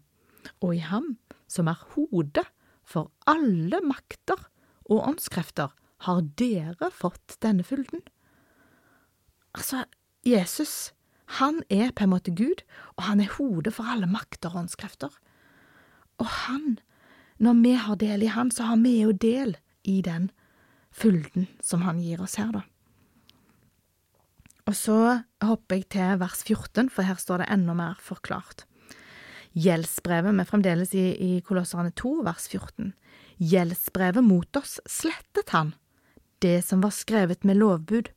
og 0.63 0.75
i 0.75 0.81
ham 0.83 1.13
som 1.47 1.69
er 1.69 1.79
hodet, 1.93 2.47
for 2.93 3.09
alle 3.29 3.81
makter 3.85 4.39
og 4.85 5.07
åndskrefter 5.13 5.73
har 6.05 6.21
dere 6.39 6.89
fått 6.93 7.37
denne 7.43 7.65
fylden. 7.65 8.03
Altså, 9.55 9.85
Jesus, 10.27 10.91
han 11.39 11.61
er 11.69 11.93
på 11.95 12.05
en 12.05 12.13
måte 12.13 12.33
Gud, 12.35 12.63
og 12.97 13.07
han 13.07 13.21
er 13.23 13.31
hodet 13.37 13.75
for 13.77 13.89
alle 13.89 14.09
makter 14.09 14.51
og 14.51 14.65
åndskrefter. 14.65 15.13
Og 16.21 16.29
han, 16.45 16.77
når 17.41 17.61
vi 17.63 17.73
har 17.85 17.99
del 18.01 18.25
i 18.25 18.31
Han, 18.33 18.51
så 18.51 18.69
har 18.69 18.77
vi 18.83 18.99
jo 19.01 19.11
del 19.11 19.57
i 19.83 20.01
den 20.05 20.29
fylden 20.93 21.47
som 21.61 21.81
Han 21.81 21.99
gir 21.99 22.21
oss 22.21 22.37
her, 22.37 22.51
da. 22.53 22.61
Og 24.69 24.75
så 24.79 25.23
hopper 25.43 25.81
jeg 25.81 25.89
til 25.91 26.19
vers 26.21 26.43
14, 26.45 26.89
for 26.89 27.03
her 27.03 27.19
står 27.19 27.43
det 27.43 27.49
enda 27.51 27.73
mer 27.75 27.97
forklart. 27.99 28.63
Gjeldsbrevet, 29.53 30.33
vi 30.33 30.45
fremdeles 30.49 30.93
i, 30.97 31.05
i 31.21 31.41
Kolosserne 31.45 31.93
2, 31.93 32.13
vers 32.25 32.47
14. 32.49 32.91
Gjeldsbrevet 33.37 34.25
mot 34.25 34.57
oss 34.57 34.79
slettet 34.89 35.53
han, 35.53 35.75
det 36.41 36.63
som 36.65 36.81
var 36.81 36.93
skrevet 36.95 37.45
med 37.45 37.59
lovbud. 37.61 38.09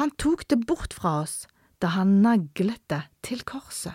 Han 0.00 0.10
tok 0.18 0.48
det 0.50 0.64
bort 0.66 0.96
fra 0.98 1.20
oss 1.22 1.44
da 1.82 1.92
han 1.94 2.20
naglet 2.24 2.82
det 2.90 3.04
til 3.22 3.44
korset. 3.46 3.94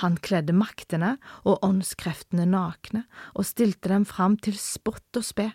Han 0.00 0.16
kledde 0.24 0.56
maktene 0.56 1.18
og 1.44 1.60
åndskreftene 1.66 2.46
nakne 2.48 3.04
og 3.36 3.44
stilte 3.44 3.92
dem 3.92 4.06
fram 4.08 4.38
til 4.40 4.56
spott 4.56 5.20
og 5.20 5.26
spe 5.26 5.50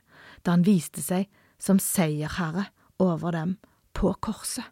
da 0.45 0.53
han 0.53 0.65
viste 0.67 1.01
seg 1.01 1.25
som 1.57 1.81
seierherre 1.81 2.67
over 3.01 3.33
dem 3.33 3.55
på 3.97 4.13
korset. 4.21 4.65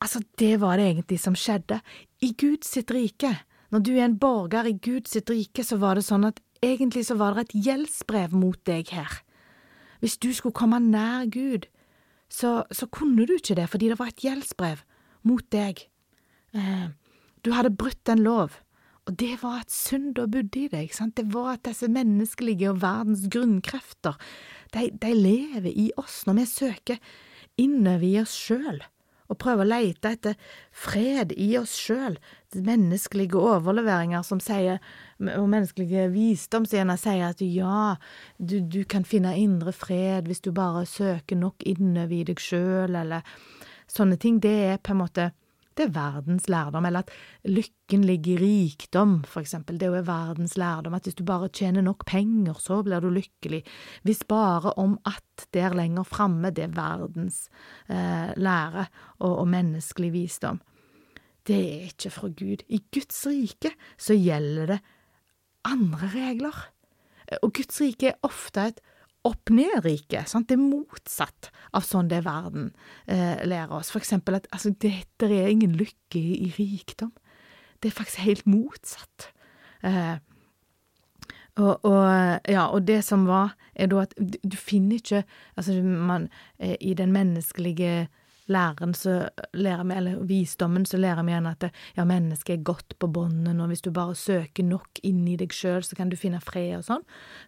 Altså, 0.00 0.22
det 0.40 0.54
var 0.62 0.80
det 0.80 0.86
egentlig 0.88 1.18
som 1.20 1.36
skjedde. 1.36 1.76
I 2.24 2.32
Guds 2.32 2.72
rike, 2.88 3.34
når 3.70 3.82
du 3.86 3.92
er 3.94 4.04
en 4.04 4.18
borger 4.18 4.66
i 4.66 4.78
Guds 4.82 5.16
rike, 5.30 5.64
så 5.64 5.78
var 5.78 5.98
det 5.98 6.06
sånn 6.06 6.26
at 6.26 6.40
egentlig 6.64 7.06
så 7.06 7.16
var 7.20 7.36
det 7.36 7.48
et 7.48 7.58
gjeldsbrev 7.66 8.34
mot 8.36 8.58
deg 8.66 8.90
her. 8.94 9.20
Hvis 10.00 10.18
du 10.18 10.30
skulle 10.34 10.56
komme 10.56 10.80
nær 10.82 11.28
Gud, 11.30 11.68
så, 12.30 12.64
så 12.70 12.88
kunne 12.90 13.26
du 13.26 13.36
ikke 13.36 13.56
det 13.58 13.68
fordi 13.70 13.90
det 13.90 13.98
var 14.00 14.10
et 14.12 14.24
gjeldsbrev 14.24 14.82
mot 15.28 15.46
deg. 15.52 15.84
Eh, 16.56 16.90
du 17.44 17.52
hadde 17.54 17.74
brutt 17.74 18.10
en 18.10 18.22
lov, 18.24 18.58
og 19.06 19.16
det 19.20 19.36
var 19.42 19.62
at 19.62 19.74
synd 19.74 20.18
og 20.20 20.30
bodde 20.34 20.64
i 20.64 20.68
deg. 20.72 20.92
Sant? 20.94 21.16
Det 21.18 21.30
var 21.34 21.54
at 21.56 21.66
disse 21.68 21.88
menneskelige 21.90 22.72
og 22.72 22.80
verdens 22.82 23.26
grunnkrefter, 23.32 24.18
de, 24.74 24.90
de 25.02 25.12
lever 25.14 25.70
i 25.74 25.90
oss 26.00 26.22
når 26.26 26.42
vi 26.42 26.46
søker 26.50 27.12
innover 27.60 28.06
i 28.06 28.16
oss 28.22 28.34
sjøl 28.38 28.82
og 29.30 29.38
prøve 29.38 29.64
å 29.64 29.70
lete 29.70 30.10
etter 30.16 30.36
fred 30.74 31.32
i 31.38 31.52
oss 31.60 31.76
sjøl, 31.78 32.18
menneskelige 32.54 33.38
overleveringer 33.38 34.24
som 34.26 34.42
sier, 34.42 34.80
og 35.20 35.46
menneskelige 35.52 36.08
visdom 36.10 36.66
sier 36.66 36.90
at 37.28 37.42
ja, 37.44 37.94
du, 38.38 38.58
du, 38.60 38.82
kan 38.84 39.06
finne 39.06 39.36
indre 39.38 39.72
fred 39.76 40.26
hvis 40.26 40.42
du 40.42 40.50
bare 40.56 40.82
søker 40.88 41.38
nok 41.38 41.62
innover 41.62 42.16
i 42.18 42.24
deg 42.32 42.42
sjøl, 42.42 42.96
eller 42.98 43.22
sånne 43.90 44.18
ting, 44.20 44.40
det 44.42 44.56
er 44.74 44.82
på 44.82 44.94
en 44.94 45.02
måte 45.04 45.30
det 45.78 45.86
er 45.86 45.92
verdens 45.94 46.48
lærdom, 46.50 46.86
eller 46.86 47.04
at 47.04 47.12
lykken 47.46 48.02
ligger 48.04 48.42
i 48.42 48.42
rikdom, 48.42 49.20
for 49.24 49.40
eksempel. 49.40 49.78
Det 49.78 49.86
er 49.86 49.94
jo 49.94 50.02
verdens 50.08 50.56
lærdom, 50.58 50.94
at 50.94 51.06
hvis 51.06 51.14
du 51.14 51.24
bare 51.24 51.48
tjener 51.48 51.84
nok 51.86 52.04
penger, 52.06 52.58
så 52.58 52.82
blir 52.82 53.00
du 53.00 53.08
lykkelig. 53.14 53.62
Hvis 54.02 54.24
bare 54.28 54.74
om 54.76 54.98
at 55.06 55.46
det 55.54 55.62
er 55.62 55.76
lenger 55.78 56.04
framme, 56.04 56.50
det 56.50 56.66
er 56.66 56.74
verdens 56.76 57.46
eh, 57.88 58.34
lære 58.36 58.86
og, 59.20 59.38
og 59.38 59.48
menneskelig 59.48 60.12
visdom. 60.12 60.60
Det 61.46 61.56
er 61.56 61.88
ikke 61.88 62.10
fra 62.10 62.28
Gud. 62.28 62.66
I 62.68 62.82
Guds 62.92 63.22
rike 63.26 63.72
så 63.98 64.14
gjelder 64.18 64.74
det 64.74 64.80
andre 65.64 66.10
regler. 66.14 66.56
Og 67.42 67.54
Guds 67.54 67.80
rike 67.80 68.10
er 68.10 68.26
ofte 68.26 68.66
et 68.72 68.80
opp-ned-rike. 69.26 70.22
Det 70.24 70.56
er 70.56 70.60
motsatt 70.60 71.50
av 71.76 71.84
sånn 71.86 72.08
det 72.10 72.22
verden 72.24 72.70
eh, 73.06 73.42
lærer 73.44 73.76
oss. 73.80 73.92
For 73.92 74.00
eksempel 74.00 74.38
at 74.38 74.48
altså, 74.54 74.72
det, 74.80 74.94
det, 75.20 75.30
er 75.30 75.52
ingen 75.52 75.76
lykke 75.76 76.20
i, 76.20 76.38
i, 76.46 76.50
rikdom. 76.56 77.12
Det 77.80 77.90
er 77.90 77.96
faktisk 77.98 78.24
helt 78.24 78.48
motsatt. 78.48 79.30
Eh, 79.84 80.16
og, 81.60 81.84
og, 81.84 82.04
ja, 82.48 82.68
og 82.70 82.86
det 82.88 83.02
som 83.04 83.26
var, 83.28 83.56
er 83.74 83.90
da 83.90 84.04
at 84.06 84.14
du, 84.16 84.38
du 84.46 84.56
finner 84.56 85.00
ikke 85.00 85.24
Altså, 85.58 85.74
man 85.82 86.28
eh, 86.58 86.76
I 86.80 86.94
den 86.94 87.12
menneskelige 87.12 88.08
læren 88.50 88.94
så 88.98 89.16
lærer 89.56 89.86
vi, 89.86 89.96
eller 89.96 90.22
visdommen, 90.26 90.86
så 90.86 90.98
lærer 91.00 91.24
vi 91.26 91.32
igjen 91.34 91.48
at 91.50 91.68
ja, 91.96 92.04
mennesket 92.08 92.58
er 92.58 92.64
godt 92.66 92.96
på 92.98 93.10
bånden, 93.10 93.60
og 93.62 93.70
hvis 93.70 93.84
du 93.86 93.90
bare 93.94 94.16
søker 94.18 94.66
nok 94.66 95.02
inn 95.06 95.22
i 95.30 95.36
deg 95.40 95.54
sjøl, 95.54 95.84
så 95.86 95.98
kan 95.98 96.10
du 96.10 96.18
finne 96.20 96.42
fred 96.44 96.80
og 96.80 96.86
sånn. 96.88 97.04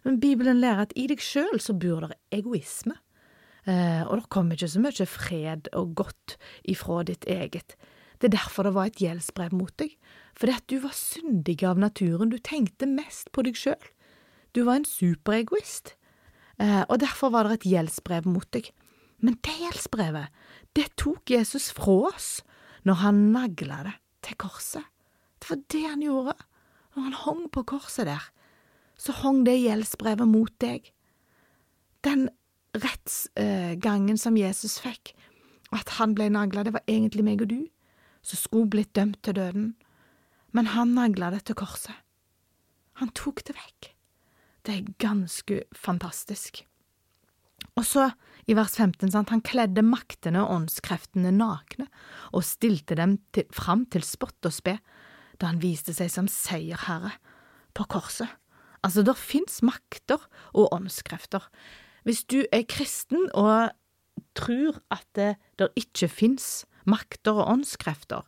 Men 0.07 0.21
Bibelen 0.23 0.61
lærer 0.63 0.87
at 0.87 0.95
i 0.99 1.07
deg 1.11 1.23
sjøl 1.23 1.59
så 1.63 1.75
bor 1.75 2.07
det 2.07 2.17
egoisme. 2.35 2.97
Eh, 3.63 4.03
og 4.03 4.19
det 4.19 4.31
kommer 4.33 4.57
ikke 4.57 4.71
så 4.73 4.83
mye 4.83 5.07
fred 5.07 5.69
og 5.79 5.95
godt 6.03 6.37
ifra 6.67 7.03
ditt 7.07 7.27
eget. 7.29 7.77
Det 8.19 8.29
er 8.29 8.37
derfor 8.37 8.67
det 8.67 8.75
var 8.75 8.89
et 8.89 9.01
gjeldsbrev 9.03 9.55
mot 9.55 9.73
deg, 9.79 9.95
fordi 10.35 10.55
at 10.55 10.67
du 10.71 10.77
var 10.83 10.95
syndig 10.95 11.57
av 11.67 11.79
naturen, 11.79 12.31
du 12.31 12.39
tenkte 12.39 12.87
mest 12.89 13.31
på 13.35 13.43
deg 13.47 13.59
sjøl. 13.59 13.91
Du 14.55 14.63
var 14.67 14.79
en 14.79 14.87
superegoist, 14.87 15.95
eh, 16.59 16.83
og 16.87 16.99
derfor 17.03 17.33
var 17.33 17.47
det 17.47 17.61
et 17.61 17.69
gjeldsbrev 17.73 18.27
mot 18.29 18.47
deg. 18.55 18.69
Men 19.23 19.37
det 19.45 19.55
gjeldsbrevet, 19.61 20.31
det 20.77 20.89
tok 20.99 21.29
Jesus 21.29 21.69
fra 21.75 21.97
oss 22.09 22.29
når 22.87 23.01
han 23.03 23.21
nagla 23.33 23.83
det 23.87 23.97
til 24.25 24.37
korset. 24.41 24.85
Det 25.39 25.49
var 25.51 25.61
det 25.73 25.83
han 25.85 26.03
gjorde. 26.03 26.35
Når 26.93 27.03
han 27.03 27.19
hang 27.23 27.43
på 27.51 27.63
korset 27.73 28.07
der, 28.07 28.23
så 28.97 29.15
hang 29.23 29.43
det 29.47 29.57
gjeldsbrevet 29.59 30.29
mot 30.29 30.53
deg. 30.61 30.85
Den 32.05 32.27
rettsgangen 32.73 34.19
som 34.19 34.37
Jesus 34.37 34.79
fikk, 34.81 35.13
at 35.73 35.97
han 35.97 36.13
ble 36.17 36.29
nagla, 36.33 36.63
det 36.65 36.75
var 36.75 36.85
egentlig 36.89 37.25
meg 37.25 37.41
og 37.45 37.49
du 37.53 37.61
som 38.23 38.39
skulle 38.39 38.71
blitt 38.71 38.93
dømt 38.95 39.19
til 39.25 39.35
døden, 39.35 39.73
men 40.55 40.69
han 40.71 40.93
nagla 40.95 41.31
det 41.33 41.43
til 41.49 41.57
korset. 41.59 41.95
Han 43.01 43.11
tok 43.17 43.41
det 43.47 43.57
vekk. 43.57 43.89
Det 44.63 44.75
er 44.75 44.93
ganske 45.01 45.63
fantastisk. 45.75 46.61
Og 47.75 47.83
så, 47.85 48.11
i 48.49 48.55
vers 48.57 48.75
15, 48.75 49.11
sant, 49.13 49.31
han 49.31 49.43
kledde 49.45 49.83
maktene 49.85 50.41
og 50.43 50.51
åndskreftene 50.57 51.31
nakne 51.35 51.87
og 52.35 52.43
stilte 52.47 52.97
dem 52.99 53.17
til, 53.35 53.47
fram 53.55 53.85
til 53.91 54.03
spott 54.05 54.49
og 54.49 54.55
spe 54.55 54.77
da 55.39 55.49
han 55.49 55.61
viste 55.63 55.95
seg 55.95 56.11
som 56.11 56.27
seierherre 56.29 57.15
på 57.73 57.87
korset. 57.89 58.29
Altså, 58.83 59.03
der 59.05 59.15
fins 59.17 59.61
makter 59.63 60.21
og 60.51 60.73
åndskrefter. 60.75 61.45
Hvis 62.03 62.25
du 62.27 62.43
er 62.51 62.67
kristen 62.67 63.29
og 63.31 63.71
tror 64.37 64.81
at 64.93 65.07
det 65.15 65.35
der 65.59 65.71
ikke 65.79 66.11
fins 66.11 66.65
makter 66.89 67.39
og 67.39 67.47
åndskrefter, 67.55 68.27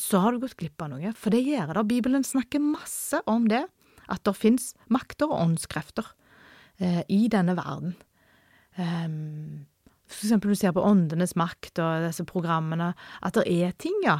så 0.00 0.20
har 0.22 0.32
du 0.32 0.44
gått 0.44 0.58
glipp 0.60 0.80
av 0.84 0.92
noe, 0.92 1.12
for 1.16 1.32
det 1.32 1.42
gjør 1.44 1.74
det. 1.74 1.88
Bibelen 1.88 2.24
snakker 2.24 2.62
masse 2.62 3.20
om 3.28 3.48
det, 3.50 3.64
at 4.10 4.22
det 4.26 4.36
fins 4.36 4.72
makter 4.92 5.30
og 5.30 5.40
åndskrefter 5.48 6.06
eh, 6.80 7.02
i 7.08 7.26
denne 7.32 7.56
verden. 7.58 7.96
Um, 8.78 9.66
for 10.10 10.26
eksempel 10.26 10.52
du 10.52 10.58
ser 10.58 10.74
på 10.74 10.84
Åndenes 10.84 11.36
makt 11.38 11.78
og 11.82 12.06
disse 12.06 12.26
programmene, 12.26 12.92
at 13.22 13.38
det 13.38 13.46
er 13.46 13.74
ting, 13.78 13.96
ja, 14.04 14.18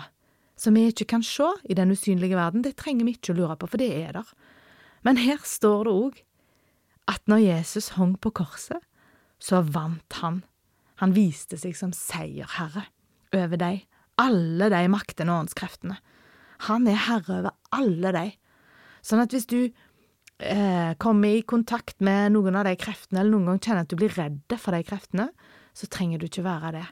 som 0.60 0.76
vi 0.76 0.86
ikke 0.90 1.08
kan 1.14 1.24
se 1.26 1.48
i 1.64 1.76
den 1.76 1.90
usynlige 1.94 2.38
verden. 2.38 2.62
Det 2.62 2.76
trenger 2.78 3.08
vi 3.08 3.16
ikke 3.16 3.34
å 3.34 3.38
lure 3.40 3.56
på, 3.58 3.70
for 3.70 3.80
det 3.80 3.90
er 3.96 4.14
der. 4.18 4.34
Men 5.06 5.20
her 5.20 5.40
står 5.46 5.88
det 5.88 5.94
òg 5.96 6.20
at 7.10 7.26
når 7.30 7.42
Jesus 7.42 7.94
hang 7.96 8.14
på 8.20 8.32
korset, 8.42 8.82
så 9.40 9.62
vant 9.64 10.20
han. 10.20 10.42
Han 11.00 11.16
viste 11.16 11.56
seg 11.58 11.74
som 11.78 11.94
seierherre 11.96 12.84
over 13.32 13.56
de, 13.56 13.80
alle 14.20 14.68
de 14.70 14.82
maktene 14.92 15.32
og 15.32 15.46
åndskreftene. 15.46 15.96
Han 16.68 16.86
er 16.90 17.06
herre 17.06 17.38
over 17.40 17.56
alle 17.72 18.12
de. 18.14 18.26
Sånn 19.00 19.22
at 19.22 19.32
hvis 19.32 19.48
du 19.48 19.72
eh, 20.40 20.94
kommer 21.00 21.28
i 21.28 21.42
kontakt 21.42 22.00
med 22.04 22.34
noen 22.34 22.56
av 22.58 22.66
de 22.68 22.76
kreftene, 22.80 23.20
eller 23.20 23.36
noen 23.36 23.52
gang 23.52 23.60
kjenner 23.60 23.86
at 23.86 23.92
du 23.92 23.98
blir 24.00 24.14
redd 24.16 24.56
for 24.58 24.76
de 24.76 24.82
kreftene, 24.86 25.28
så 25.76 25.88
trenger 25.92 26.20
du 26.20 26.26
ikke 26.28 26.46
være 26.46 26.74
det. 26.80 26.86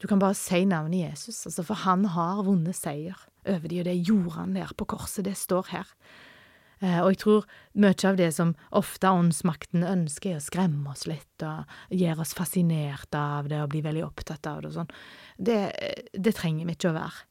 Du 0.00 0.08
kan 0.08 0.20
bare 0.20 0.36
si 0.38 0.64
navnet 0.64 1.10
Jesus, 1.10 1.44
altså, 1.46 1.64
for 1.68 1.84
han 1.84 2.06
har 2.14 2.42
vunnet 2.46 2.76
seier 2.76 3.18
over 3.44 3.68
de, 3.68 3.82
og 3.82 3.88
det 3.88 4.00
gjorde 4.00 4.36
han 4.38 4.56
der 4.56 4.72
på 4.76 4.88
korset, 4.88 5.26
det 5.28 5.36
står 5.38 5.70
her. 5.74 5.94
Eh, 6.80 6.98
og 7.02 7.12
jeg 7.12 7.20
tror 7.20 7.48
mye 7.84 8.08
av 8.08 8.16
det 8.16 8.30
som 8.32 8.54
ofte 8.76 9.12
åndsmakten 9.12 9.84
ønsker, 9.84 10.34
er 10.34 10.40
å 10.40 10.44
skremme 10.44 10.94
oss 10.94 11.04
litt 11.10 11.44
og 11.44 11.68
gjøre 11.92 12.24
oss 12.24 12.32
fascinert 12.36 13.12
av 13.16 13.50
det 13.52 13.60
og 13.60 13.72
bli 13.74 13.84
veldig 13.84 14.06
opptatt 14.06 14.48
av 14.48 14.62
det 14.62 14.72
og 14.72 14.78
sånn. 14.78 14.94
Det, 15.36 15.60
det 16.16 16.36
trenger 16.38 16.68
vi 16.68 16.78
ikke 16.78 16.94
å 16.94 16.96
være. 16.96 17.26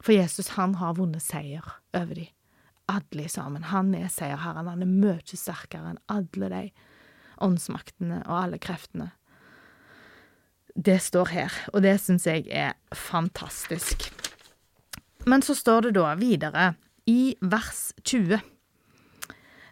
For 0.00 0.16
Jesus, 0.16 0.54
han 0.56 0.78
har 0.80 0.96
vunnet 0.96 1.20
seier 1.20 1.66
over 1.92 2.16
de 2.16 2.30
alle 2.90 3.28
sammen. 3.32 3.66
Han 3.70 3.94
er 3.94 4.10
seierherren. 4.12 4.68
Han 4.68 4.84
er 4.84 4.90
mye 4.90 5.38
sterkere 5.38 5.94
enn 5.94 6.02
alle 6.10 6.50
de 6.52 6.62
åndsmaktene 7.40 8.22
og 8.26 8.36
alle 8.44 8.60
kreftene. 8.62 9.10
Det 10.76 11.00
står 11.02 11.32
her, 11.34 11.56
og 11.74 11.82
det 11.84 11.96
syns 12.00 12.28
jeg 12.28 12.46
er 12.46 12.76
fantastisk. 12.94 14.06
Men 15.28 15.42
så 15.42 15.56
står 15.58 15.88
det 15.88 15.96
da 15.98 16.14
videre, 16.20 16.74
i 17.08 17.34
vers 17.42 17.90
20. 18.06 18.38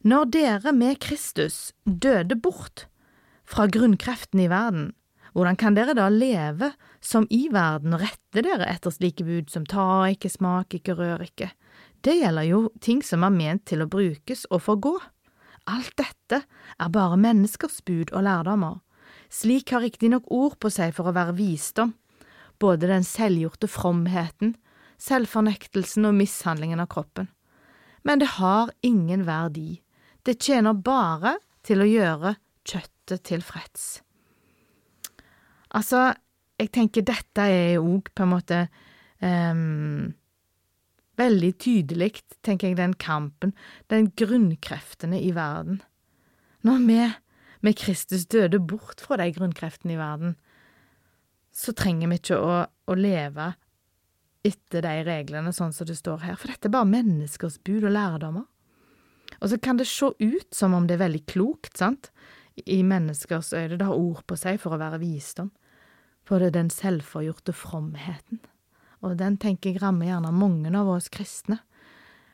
Når 0.09 0.31
dere 0.35 0.73
med 0.75 0.99
Kristus 1.03 1.73
døde 1.85 2.35
bort 2.35 2.87
fra 3.49 3.69
grunnkreften 3.71 4.41
i 4.43 4.49
verden, 4.51 4.93
hvordan 5.37 5.59
kan 5.61 5.77
dere 5.77 5.95
da 5.95 6.09
leve 6.11 6.73
som 7.05 7.29
i 7.31 7.47
verden 7.53 7.95
og 7.95 8.03
rette 8.03 8.43
dere 8.43 8.67
etter 8.67 8.95
slike 8.95 9.27
bud 9.27 9.53
som 9.53 9.67
ta 9.69 10.09
ikke, 10.11 10.31
smak 10.33 10.75
ikke, 10.81 10.97
rør 10.99 11.23
ikke? 11.29 11.53
Det 12.01 12.15
gjelder 12.15 12.47
jo 12.47 12.61
ting 12.81 13.01
som 13.03 13.25
er 13.27 13.35
ment 13.35 13.65
til 13.67 13.83
å 13.83 13.91
brukes 13.91 14.47
og 14.51 14.63
forgå. 14.67 14.99
alt 15.69 15.93
dette 16.01 16.45
er 16.81 16.89
bare 16.89 17.19
menneskers 17.21 17.83
bud 17.85 18.09
og 18.17 18.23
lærdommer. 18.25 18.79
Slik 19.29 19.75
har 19.75 19.83
riktignok 19.85 20.25
ord 20.33 20.57
på 20.57 20.71
seg 20.73 20.95
for 20.97 21.11
å 21.11 21.13
være 21.13 21.35
visdom, 21.37 21.93
både 22.59 22.89
den 22.89 23.05
selvgjorte 23.05 23.69
fromheten, 23.69 24.55
selvfornektelsen 24.97 26.09
og 26.09 26.17
mishandlingen 26.17 26.81
av 26.81 26.89
kroppen. 26.89 27.29
Men 28.03 28.23
det 28.23 28.39
har 28.39 28.73
ingen 28.81 29.27
verdi, 29.29 29.83
det 30.25 30.41
tjener 30.41 30.73
bare 30.73 31.37
til 31.63 31.85
å 31.85 31.89
gjøre 31.89 32.39
kjøttet 32.65 33.27
tilfreds. 33.29 34.01
Altså, 35.77 36.15
jeg 36.57 36.73
tenker 36.73 37.05
dette 37.05 37.45
er 37.45 37.77
òg 37.83 38.09
på 38.17 38.25
en 38.25 38.33
måte 38.33 38.63
um, 39.21 40.15
veldig 41.19 41.53
tydelig, 41.61 42.13
tenker 42.47 42.71
jeg, 42.71 42.79
den 42.79 42.95
kampen, 42.99 43.55
den 43.93 44.11
grunnkreftene 44.19 45.21
i 45.21 45.33
verden. 45.37 45.83
Når 46.67 46.85
vi 46.87 47.01
med 47.67 47.79
Kristus 47.79 48.27
døde 48.31 48.61
bort 48.61 49.03
fra 49.03 49.19
de 49.19 49.31
grunnkreftene 49.35 49.97
i 49.97 50.01
verden, 50.01 50.37
så 51.55 51.75
trenger 51.75 52.11
vi 52.11 52.21
ikke 52.21 52.39
å, 52.39 52.61
å 52.67 52.95
leve 52.99 53.53
etter 54.47 54.85
de 54.85 54.95
reglene 55.07 55.53
sånn 55.55 55.75
som 55.75 55.89
det 55.89 55.99
står 55.99 56.23
her, 56.23 56.37
for 56.39 56.53
dette 56.53 56.71
er 56.71 56.77
bare 56.77 56.89
menneskers 56.89 57.59
bud 57.67 57.89
og 57.89 57.95
lærdommer. 57.97 58.47
Og 59.43 59.51
så 59.51 59.59
kan 59.61 59.79
det 59.79 59.89
se 59.91 60.13
ut 60.19 60.55
som 60.55 60.75
om 60.75 60.87
det 60.89 60.97
er 60.97 61.05
veldig 61.05 61.25
klokt, 61.31 61.75
sant, 61.79 62.13
i 62.67 62.81
menneskers 62.83 63.53
øyne, 63.55 63.77
det 63.79 63.87
har 63.87 63.99
ord 63.99 64.25
på 64.27 64.39
seg 64.39 64.59
for 64.63 64.75
å 64.75 64.81
være 64.81 65.03
visdom, 65.03 65.51
for 66.27 66.41
det 66.41 66.51
er 66.51 66.57
den 66.59 66.73
selvforgjorte 66.75 67.55
fromheten. 67.55 68.41
Og 69.05 69.17
den 69.19 69.39
tenker 69.39 69.73
jeg 69.73 69.83
rammer 69.83 70.11
gjerne 70.11 70.35
mange 70.35 70.73
av 70.75 70.91
oss 70.91 71.09
kristne, 71.13 71.61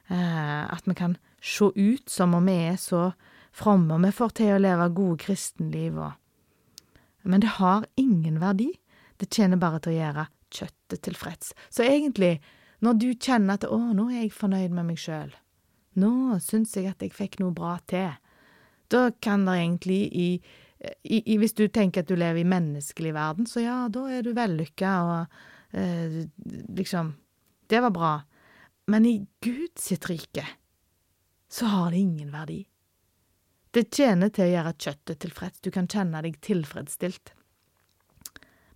eh, 0.08 0.64
at 0.64 0.86
vi 0.88 0.96
kan 0.96 1.16
se 1.44 1.70
ut 1.74 2.08
som 2.08 2.34
om 2.34 2.46
vi 2.46 2.56
er 2.70 2.76
så 2.80 3.12
fromme, 3.52 3.94
og 3.94 4.04
vi 4.04 4.12
får 4.12 4.36
til 4.40 4.54
å 4.54 4.62
leve 4.62 4.92
gode 4.96 5.20
kristenliv 5.26 5.98
og 5.98 6.12
Men 7.24 7.40
det 7.40 7.56
har 7.56 7.86
ingen 7.96 8.36
verdi, 8.36 8.68
det 9.16 9.30
tjener 9.32 9.56
bare 9.56 9.78
til 9.80 9.94
å 9.94 9.96
gjøre 9.96 10.26
kjøttet 10.52 11.00
tilfreds. 11.06 11.54
Så 11.70 11.82
egentlig, 11.82 12.40
når 12.84 12.98
du 13.00 13.14
kjenner 13.14 13.54
at 13.54 13.64
'å, 13.64 13.78
nå 13.96 14.10
er 14.10 14.22
jeg 14.22 14.32
fornøyd 14.32 14.70
med 14.70 14.84
meg 14.84 14.98
sjøl', 15.00 15.32
nå 15.96 16.38
syns 16.40 16.76
jeg 16.76 16.86
at 16.86 17.00
jeg 17.00 17.12
fikk 17.12 17.38
noe 17.40 17.54
bra 17.56 17.78
til, 17.86 18.12
da 18.92 19.10
kan 19.22 19.46
det 19.46 19.54
egentlig 19.54 20.00
i, 20.12 20.28
i, 21.02 21.32
i 21.32 21.38
Hvis 21.38 21.54
du 21.54 21.68
tenker 21.68 22.02
at 22.02 22.08
du 22.08 22.16
lever 22.16 22.40
i 22.40 22.44
menneskelig 22.44 23.14
verden, 23.14 23.46
så 23.46 23.64
ja, 23.64 23.88
da 23.88 24.04
er 24.12 24.22
du 24.22 24.34
vellykka 24.34 24.92
og 25.08 25.38
eh, 25.74 26.24
liksom 26.68 27.14
Det 27.66 27.80
var 27.80 27.90
bra. 27.90 28.22
Men 28.86 29.06
i 29.06 29.26
Guds 29.40 29.92
rike 29.92 30.46
så 31.48 31.66
har 31.66 31.90
det 31.90 31.96
ingen 31.96 32.32
verdi. 32.32 32.66
Det 33.70 33.88
tjener 33.94 34.28
til 34.30 34.44
å 34.44 34.52
gjøre 34.52 34.74
kjøttet 34.78 35.20
tilfreds, 35.24 35.60
du 35.64 35.70
kan 35.74 35.88
kjenne 35.90 36.20
deg 36.22 36.36
tilfredsstilt. 36.44 37.32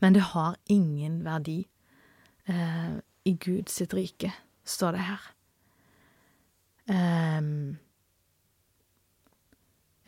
Men 0.00 0.16
det 0.16 0.24
har 0.32 0.56
ingen 0.72 1.20
verdi 1.26 1.58
eh, 2.46 2.96
i 3.28 3.34
Guds 3.34 3.80
rike, 3.92 4.32
står 4.64 4.96
det 4.96 5.04
her. 5.10 5.28
Um, 6.88 7.76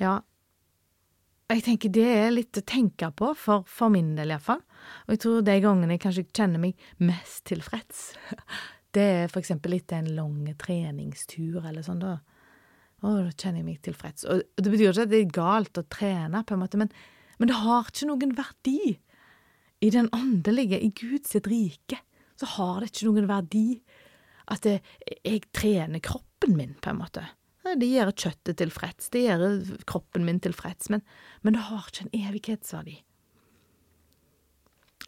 ja, 0.01 0.23
jeg 1.57 1.65
tenker 1.67 1.93
det 1.95 2.07
er 2.07 2.33
litt 2.35 2.59
å 2.61 2.63
tenke 2.67 3.09
på, 3.17 3.33
for, 3.39 3.65
for 3.67 3.93
min 3.93 4.13
del 4.19 4.31
iallfall. 4.35 4.61
Og 5.07 5.15
jeg 5.15 5.23
tror 5.25 5.41
de 5.47 5.57
gangene 5.65 5.97
jeg 5.97 6.03
kanskje 6.05 6.27
kjenner 6.37 6.63
meg 6.63 6.85
mest 7.03 7.45
tilfreds, 7.51 8.03
det 8.95 9.07
er 9.23 9.31
for 9.31 9.43
eksempel 9.43 9.77
etter 9.77 10.01
en 10.01 10.13
lang 10.17 10.45
treningstur 10.59 11.63
eller 11.65 11.85
sånn, 11.87 12.03
da. 12.03 12.19
Å, 13.01 13.15
da 13.25 13.31
kjenner 13.33 13.63
jeg 13.63 13.67
meg 13.67 13.81
tilfreds. 13.85 14.27
Og 14.29 14.43
det 14.61 14.69
betyr 14.69 14.91
ikke 14.91 15.07
at 15.07 15.13
det 15.13 15.23
er 15.23 15.35
galt 15.41 15.81
å 15.81 15.87
trene, 15.89 16.45
på 16.45 16.57
en 16.57 16.63
måte, 16.63 16.81
men, 16.81 16.93
men 17.41 17.51
det 17.51 17.59
har 17.63 17.89
ikke 17.89 18.11
noen 18.11 18.37
verdi. 18.37 18.81
I 19.81 19.89
den 19.95 20.11
åndelige, 20.13 20.77
i 20.77 20.91
Guds 20.93 21.33
rike, 21.47 22.03
så 22.37 22.49
har 22.59 22.81
det 22.83 22.91
ikke 22.91 23.09
noen 23.09 23.29
verdi 23.31 23.67
at 24.53 24.67
jeg, 24.69 24.83
jeg 25.25 25.47
trener 25.57 26.03
kroppen 26.05 26.59
min, 26.59 26.75
på 26.83 26.93
en 26.93 27.01
måte. 27.01 27.25
Det 27.61 27.87
gjør 27.87 28.11
kjøttet 28.17 28.57
tilfreds, 28.57 29.11
det 29.13 29.27
gjør 29.27 29.45
kroppen 29.89 30.25
min 30.25 30.41
tilfreds, 30.41 30.89
men, 30.93 31.03
men 31.45 31.57
det 31.57 31.67
har 31.69 31.87
ikke 31.91 32.07
en 32.07 32.15
evighetsverdi. 32.17 32.97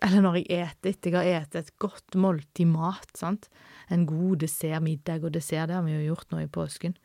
Eller 0.03 0.25
når 0.25 0.41
jeg 0.41 0.49
eter 0.65 0.91
etter 0.91 1.15
jeg 1.15 1.37
har 1.37 1.47
spist 1.47 1.59
et 1.61 1.79
godt 1.83 2.19
måltid 2.19 2.69
mat, 2.69 3.09
sant, 3.17 3.49
en 3.93 4.05
god 4.09 4.43
dessert, 4.43 4.83
middag 4.85 5.25
og 5.25 5.35
dessert, 5.37 5.71
det 5.71 5.79
har 5.79 5.87
vi 5.87 5.95
jo 5.95 6.13
gjort 6.13 6.33
nå 6.35 6.43
i 6.43 6.51
påsken. 6.51 6.97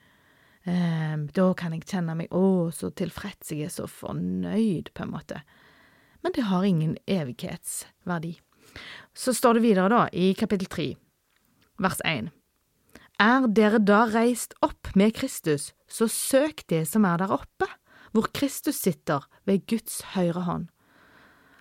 Eh, 0.68 1.16
da 1.38 1.48
kan 1.58 1.76
jeg 1.76 1.86
kjenne 1.88 2.16
meg 2.18 2.34
å, 2.36 2.72
så 2.74 2.90
tilfreds, 2.92 3.54
jeg 3.54 3.70
er 3.70 3.74
så 3.74 3.86
fornøyd, 3.92 4.92
på 4.98 5.06
en 5.06 5.14
måte. 5.14 5.44
Men 6.26 6.34
det 6.36 6.48
har 6.50 6.66
ingen 6.66 6.98
evighetsverdi. 7.06 8.34
Så 9.16 9.36
står 9.36 9.58
det 9.58 9.68
videre, 9.68 9.92
da, 9.94 10.08
i 10.12 10.34
kapittel 10.38 10.68
tre, 10.72 10.88
vers 11.80 12.02
én. 12.04 12.34
Er 13.18 13.48
dere 13.50 13.80
da 13.82 14.04
reist 14.06 14.54
opp 14.62 14.92
med 14.94 15.16
Kristus, 15.18 15.72
så 15.90 16.06
søk 16.06 16.62
det 16.70 16.84
som 16.86 17.06
er 17.10 17.18
der 17.24 17.34
oppe, 17.34 17.66
hvor 18.14 18.30
Kristus 18.34 18.78
sitter 18.84 19.26
ved 19.50 19.66
Guds 19.70 20.04
høyre 20.14 20.46
hånd. 20.46 20.68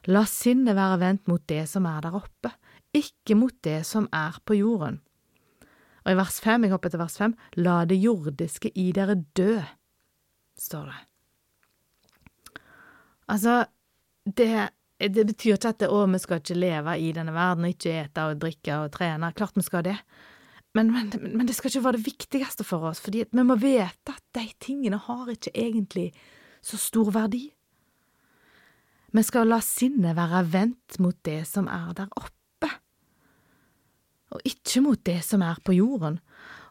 La 0.06 0.26
sinnet 0.28 0.76
være 0.76 1.00
vendt 1.00 1.26
mot 1.30 1.42
det 1.48 1.64
som 1.70 1.88
er 1.88 2.04
der 2.04 2.18
oppe, 2.20 2.52
ikke 2.94 3.38
mot 3.40 3.56
det 3.64 3.80
som 3.88 4.06
er 4.14 4.36
på 4.44 4.58
jorden. 4.60 5.00
Og 6.04 6.12
i 6.12 6.18
vers 6.20 6.38
fem, 6.44 6.62
jeg 6.62 6.74
hopper 6.76 6.92
til 6.92 7.02
vers 7.02 7.16
fem, 7.18 7.34
la 7.58 7.80
det 7.88 7.98
jordiske 7.98 8.70
i 8.78 8.90
dere 8.94 9.16
dø, 9.34 9.56
står 10.60 10.92
det. 10.92 11.00
Altså, 13.32 13.56
det, 14.22 14.52
det 15.00 15.24
betyr 15.26 15.56
ikke 15.56 15.72
at 15.72 15.80
det, 15.82 15.90
å, 15.90 16.04
vi 16.06 16.20
skal 16.22 16.44
ikke 16.44 16.60
leve 16.60 16.94
i 17.02 17.10
denne 17.16 17.34
verden 17.34 17.66
og 17.66 17.74
ikke 17.74 17.96
ete 18.04 18.28
og 18.28 18.38
drikke 18.44 18.78
og 18.84 18.92
trene. 18.94 19.32
Klart 19.34 19.58
vi 19.58 19.64
skal 19.66 19.88
det. 19.88 19.96
Men, 20.76 20.90
men, 20.92 21.12
men, 21.32 21.46
det 21.48 21.54
skal 21.56 21.70
ikke 21.70 21.84
være 21.86 21.96
det 21.96 22.06
viktigste 22.06 22.64
for 22.66 22.84
oss, 22.90 23.00
fordi 23.00 23.24
vi 23.30 23.44
må 23.48 23.56
vite 23.60 24.12
at 24.12 24.24
de 24.36 24.44
tingene 24.60 24.98
har 25.00 25.30
ikke 25.32 25.54
egentlig 25.56 26.10
så 26.64 26.76
stor 26.80 27.08
verdi. 27.14 27.46
Vi 29.16 29.22
skal 29.24 29.48
la 29.48 29.62
sinnet 29.64 30.18
være 30.18 30.42
vendt 30.52 30.98
mot 31.00 31.16
det 31.24 31.46
som 31.48 31.70
er 31.72 31.94
der 31.96 32.10
oppe, 32.20 32.68
og 34.36 34.42
ikke 34.44 34.82
mot 34.84 35.00
det 35.06 35.22
som 35.24 35.44
er 35.46 35.62
på 35.64 35.72
jorden. 35.78 36.18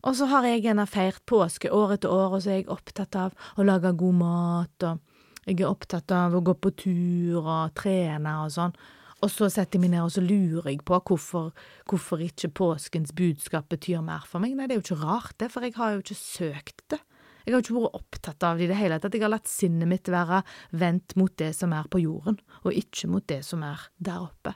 Og 0.06 0.14
så 0.20 0.28
har 0.30 0.46
jeg 0.46 0.62
gjerne 0.68 0.86
feirt 0.86 1.24
påske 1.26 1.72
år 1.74 1.96
etter 1.96 2.14
år, 2.14 2.36
og 2.36 2.44
så 2.44 2.52
er 2.54 2.60
jeg 2.60 2.70
opptatt 2.70 3.18
av 3.18 3.34
å 3.58 3.66
lage 3.66 3.96
god 3.98 4.20
mat, 4.20 4.86
og 4.86 5.48
jeg 5.48 5.64
er 5.64 5.72
opptatt 5.72 6.14
av 6.14 6.36
å 6.36 6.44
gå 6.46 6.54
på 6.62 6.76
tur 6.84 7.40
og 7.42 7.74
trene 7.80 8.36
og 8.44 8.54
sånn. 8.54 8.76
Og 9.24 9.32
så 9.32 9.48
setter 9.50 9.78
jeg 9.78 9.86
meg 9.86 9.94
ned 9.94 10.04
og 10.04 10.14
så 10.14 10.22
lurer 10.24 10.68
jeg 10.74 10.82
på 10.86 10.98
hvorfor, 11.08 11.52
hvorfor 11.88 12.24
ikke 12.26 12.52
påskens 12.58 13.14
budskap 13.16 13.70
betyr 13.72 14.04
mer 14.06 14.26
for 14.28 14.44
meg. 14.44 14.58
Nei, 14.58 14.68
det 14.68 14.76
er 14.76 14.82
jo 14.82 14.86
ikke 14.86 15.04
rart, 15.06 15.38
det, 15.40 15.52
for 15.54 15.66
jeg 15.66 15.78
har 15.78 15.96
jo 15.96 16.04
ikke 16.04 16.20
søkt 16.20 16.84
det. 16.92 17.00
Jeg 17.46 17.54
har 17.54 17.62
jo 17.62 17.64
ikke 17.64 17.78
vært 17.78 17.98
opptatt 18.00 18.44
av 18.44 18.58
det 18.58 18.66
i 18.66 18.70
det 18.72 18.78
hele 18.80 18.98
tatt. 19.00 19.16
Jeg 19.16 19.22
har 19.22 19.32
latt 19.32 19.50
sinnet 19.50 19.90
mitt 19.90 20.10
være 20.10 20.42
vendt 20.82 21.14
mot 21.20 21.34
det 21.38 21.52
som 21.56 21.74
er 21.78 21.88
på 21.94 22.02
jorden, 22.02 22.40
og 22.66 22.74
ikke 22.74 23.10
mot 23.12 23.26
det 23.30 23.44
som 23.46 23.64
er 23.66 23.86
der 24.02 24.26
oppe. 24.26 24.56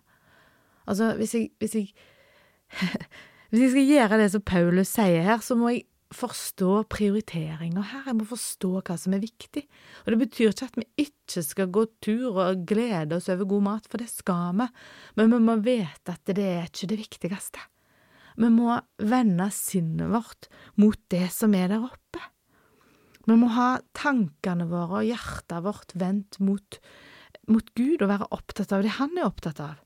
Altså, 0.90 1.14
hvis 1.20 1.36
jeg, 1.38 1.52
hvis 1.62 1.76
jeg, 1.78 1.92
hvis 3.52 3.62
jeg 3.68 3.74
skal 3.76 3.92
gjøre 3.94 4.22
det 4.24 4.32
som 4.34 4.46
Paulus 4.46 4.96
sier 4.98 5.28
her, 5.28 5.46
så 5.46 5.58
må 5.60 5.70
jeg 5.76 5.86
forstå 6.16 6.72
prioriteringer 6.90 7.86
her, 7.92 8.08
jeg 8.10 8.18
må 8.18 8.26
forstå 8.28 8.72
hva 8.82 8.96
som 8.98 9.14
er 9.14 9.22
viktig. 9.22 9.64
Og 10.04 10.14
det 10.14 10.20
betyr 10.24 10.54
ikke 10.54 10.70
at 10.70 10.80
vi 10.80 10.86
ikke 11.06 11.44
skal 11.46 11.70
gå 11.74 11.84
tur 12.02 12.40
og 12.42 12.64
glede 12.70 13.20
oss 13.20 13.30
over 13.30 13.50
god 13.52 13.66
mat, 13.68 13.90
for 13.90 14.02
det 14.02 14.10
skal 14.12 14.58
vi, 14.58 14.68
men 15.20 15.36
vi 15.36 15.42
må 15.46 15.58
vite 15.62 16.16
at 16.16 16.34
det 16.34 16.48
er 16.48 16.66
ikke 16.66 16.90
det 16.90 17.00
viktigste. 17.04 17.66
Vi 18.40 18.50
må 18.54 18.78
vende 19.04 19.50
sinnet 19.54 20.10
vårt 20.10 20.48
mot 20.80 21.00
det 21.12 21.28
som 21.36 21.54
er 21.58 21.70
der 21.74 21.86
oppe. 21.86 22.24
Vi 23.28 23.36
må 23.38 23.52
ha 23.54 23.76
tankene 23.94 24.66
våre 24.70 25.04
og 25.04 25.10
hjertet 25.10 25.66
vårt 25.66 25.94
vendt 26.00 26.40
mot, 26.42 26.80
mot 27.52 27.70
Gud 27.78 28.02
og 28.02 28.10
være 28.10 28.30
opptatt 28.34 28.74
av 28.74 28.86
det 28.86 28.96
han 28.98 29.14
er 29.18 29.28
opptatt 29.28 29.62
av. 29.62 29.78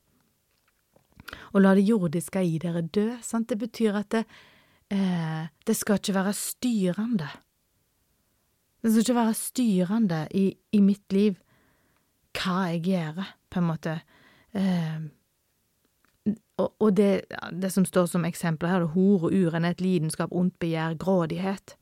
Og 1.52 1.60
la 1.64 1.74
det 1.76 1.84
jordiske 1.84 2.40
i 2.46 2.56
dere 2.62 2.84
dø, 2.86 3.10
sant, 3.24 3.50
det 3.50 3.58
betyr 3.60 3.98
at 4.00 4.10
det, 4.14 4.24
eh, 4.94 5.50
det 5.66 5.76
skal 5.76 6.00
ikke 6.00 6.14
være 6.16 6.34
styrende. 6.38 7.28
Det 8.82 8.92
skal 8.92 9.04
ikke 9.04 9.20
være 9.20 9.34
styrende 9.34 10.20
i, 10.36 10.46
i 10.72 10.80
mitt 10.84 11.12
liv 11.12 11.40
hva 12.34 12.64
jeg 12.72 12.82
gjør, 12.88 13.20
på 13.50 13.60
en 13.60 13.68
måte. 13.68 13.98
Eh, 14.54 15.04
og, 16.58 16.74
og 16.80 16.96
det, 16.96 17.24
det, 17.52 17.72
som 17.72 17.86
står 17.86 18.06
som 18.10 18.24
eksempler 18.26 18.70
her, 18.70 18.84
det 18.84 18.94
hor 18.94 19.26
og 19.28 19.34
urenhet, 19.34 19.80
lidenskap, 19.80 20.32
ondt 20.32 20.58
begjær, 20.62 20.96
grådighet. 20.98 21.76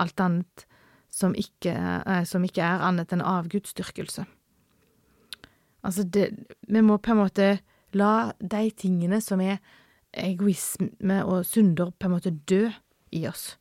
Alt 0.00 0.20
annet 0.20 0.66
som 1.10 1.34
ikke, 1.34 1.74
eh, 2.06 2.24
som 2.24 2.44
ikke 2.46 2.62
er 2.62 2.86
annet 2.86 3.12
enn 3.12 3.24
avgudsdyrkelse. 3.26 4.26
Altså, 5.82 6.04
det, 6.04 6.30
vi 6.68 6.82
må 6.84 6.98
på 6.98 7.14
en 7.14 7.22
måte 7.22 7.50
la 7.96 8.32
de 8.38 8.68
tingene 8.76 9.20
som 9.24 9.40
er 9.42 9.58
egoisme 10.12 11.22
og 11.24 11.44
synder, 11.46 11.92
på 11.96 12.08
en 12.08 12.16
måte 12.16 12.34
dø 12.48 12.68
i 13.14 13.26
oss. 13.30 13.56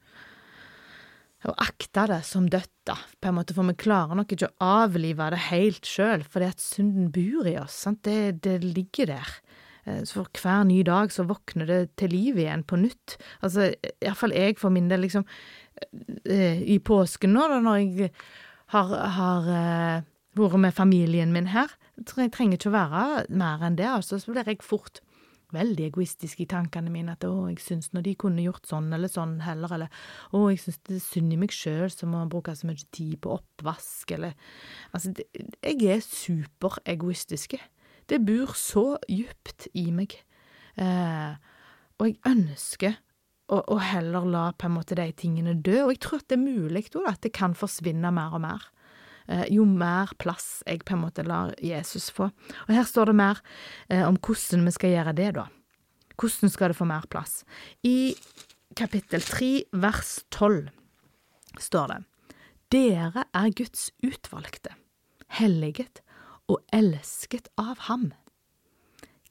å 1.47 1.53
akte 1.63 2.03
det 2.11 2.19
som 2.27 2.49
dødt, 2.51 2.73
da, 2.83 2.97
på 3.21 3.29
en 3.29 3.37
måte, 3.37 3.55
for 3.55 3.63
vi 3.63 3.77
klarer 3.79 4.17
nok 4.19 4.33
ikke 4.35 4.49
å 4.49 4.71
avlive 4.83 5.29
det 5.31 5.39
helt 5.45 5.87
sjøl, 5.87 6.25
fordi 6.27 6.49
at 6.51 6.59
synden 6.59 7.13
bor 7.15 7.47
i 7.47 7.55
oss, 7.61 7.77
sant, 7.85 8.01
det, 8.03 8.41
det 8.43 8.57
ligger 8.65 9.13
der. 9.13 9.37
Eh, 9.85 10.01
så 10.03 10.19
for 10.19 10.41
hver 10.41 10.67
ny 10.67 10.81
dag 10.83 11.13
så 11.15 11.23
våkner 11.29 11.69
det 11.69 11.79
til 12.01 12.11
liv 12.11 12.41
igjen 12.43 12.65
på 12.67 12.81
nytt. 12.81 13.15
Altså, 13.39 13.69
iallfall 14.03 14.35
jeg 14.35 14.59
for 14.59 14.75
min 14.75 14.89
del, 14.91 15.05
liksom, 15.07 15.23
eh, 16.25 16.59
i 16.59 16.79
påsken 16.83 17.31
nå, 17.35 17.47
da, 17.53 17.59
når 17.63 17.79
jeg 17.79 18.11
har, 18.75 18.95
har 19.19 19.51
eh, 19.55 20.07
vært 20.39 20.59
med 20.59 20.75
familien 20.75 21.31
min 21.35 21.53
her, 21.53 21.71
jeg 21.99 22.31
trenger 22.35 22.59
ikke 22.59 22.71
å 22.71 22.77
være 22.77 23.05
mer 23.31 23.63
enn 23.63 23.79
det, 23.79 23.87
altså, 23.87 24.19
så 24.19 24.31
blir 24.31 24.47
jeg 24.47 24.63
fort 24.63 25.01
veldig 25.55 25.87
egoistisk 25.89 26.41
i 26.43 26.47
tankene 26.49 26.91
mine, 26.93 27.15
at 27.15 27.25
å, 27.27 27.47
jeg 27.49 27.59
syns 27.63 27.91
når 27.95 28.05
de 28.07 28.15
kunne 28.21 28.45
gjort 28.45 28.69
sånn 28.69 28.91
eller 28.95 29.11
sånn 29.11 29.39
heller, 29.45 29.73
eller 29.75 30.05
å, 30.35 30.45
jeg 30.51 30.61
syns 30.63 30.79
det 30.87 30.95
er 30.97 31.03
synd 31.05 31.35
i 31.35 31.39
meg 31.41 31.55
sjøl 31.55 31.89
som 31.93 32.13
må 32.13 32.23
bruke 32.31 32.55
så 32.57 32.69
mye 32.69 32.87
tid 32.95 33.17
på 33.23 33.33
oppvask, 33.39 34.15
eller 34.17 34.37
Altså, 34.93 35.13
jeg 35.61 35.77
er 35.85 36.01
superegoistisk. 36.01 37.55
Det 38.09 38.17
bor 38.25 38.55
så 38.57 38.97
djupt 39.09 39.67
i 39.77 39.89
meg, 39.93 40.15
eh, 40.81 41.35
og 41.99 42.07
jeg 42.07 42.17
ønsker 42.25 42.97
å, 43.49 43.59
å, 43.59 43.77
heller 43.81 44.25
la 44.29 44.43
på 44.53 44.69
en 44.69 44.75
måte 44.77 44.97
de 44.97 45.09
tingene 45.17 45.57
dø, 45.57 45.83
og 45.83 45.93
jeg 45.93 46.01
tror 46.05 46.23
at 46.23 46.29
det 46.31 46.39
er 46.39 46.45
mulig, 46.45 46.85
da, 46.93 47.05
at 47.11 47.23
det 47.25 47.33
kan 47.37 47.57
forsvinne 47.57 48.13
mer 48.15 48.37
og 48.37 48.43
mer. 48.45 48.69
Eh, 49.29 49.45
jo 49.53 49.65
mer 49.67 50.09
plass 50.17 50.63
jeg 50.65 50.81
på 50.87 50.95
en 50.95 51.03
måte 51.03 51.23
lar 51.27 51.53
Jesus 51.61 52.09
få. 52.13 52.31
Og 52.65 52.73
her 52.73 52.87
står 52.89 53.11
det 53.11 53.19
mer 53.19 53.41
eh, 53.87 54.01
om 54.07 54.17
hvordan 54.17 54.65
vi 54.65 54.73
skal 54.73 54.95
gjøre 54.95 55.15
det, 55.19 55.31
da. 55.37 55.45
Hvordan 56.19 56.51
skal 56.51 56.73
det 56.73 56.79
få 56.79 56.87
mer 56.89 57.05
plass? 57.13 57.43
I 57.85 58.15
kapittel 58.77 59.21
3 59.21 59.51
vers 59.77 60.17
12 60.33 60.69
står 61.61 61.93
det 61.93 61.99
Dere 62.73 63.25
er 63.33 63.53
Guds 63.57 63.89
utvalgte, 64.05 64.73
helliget 65.39 66.03
og 66.49 66.61
elsket 66.73 67.49
av 67.61 67.85
ham. 67.87 68.09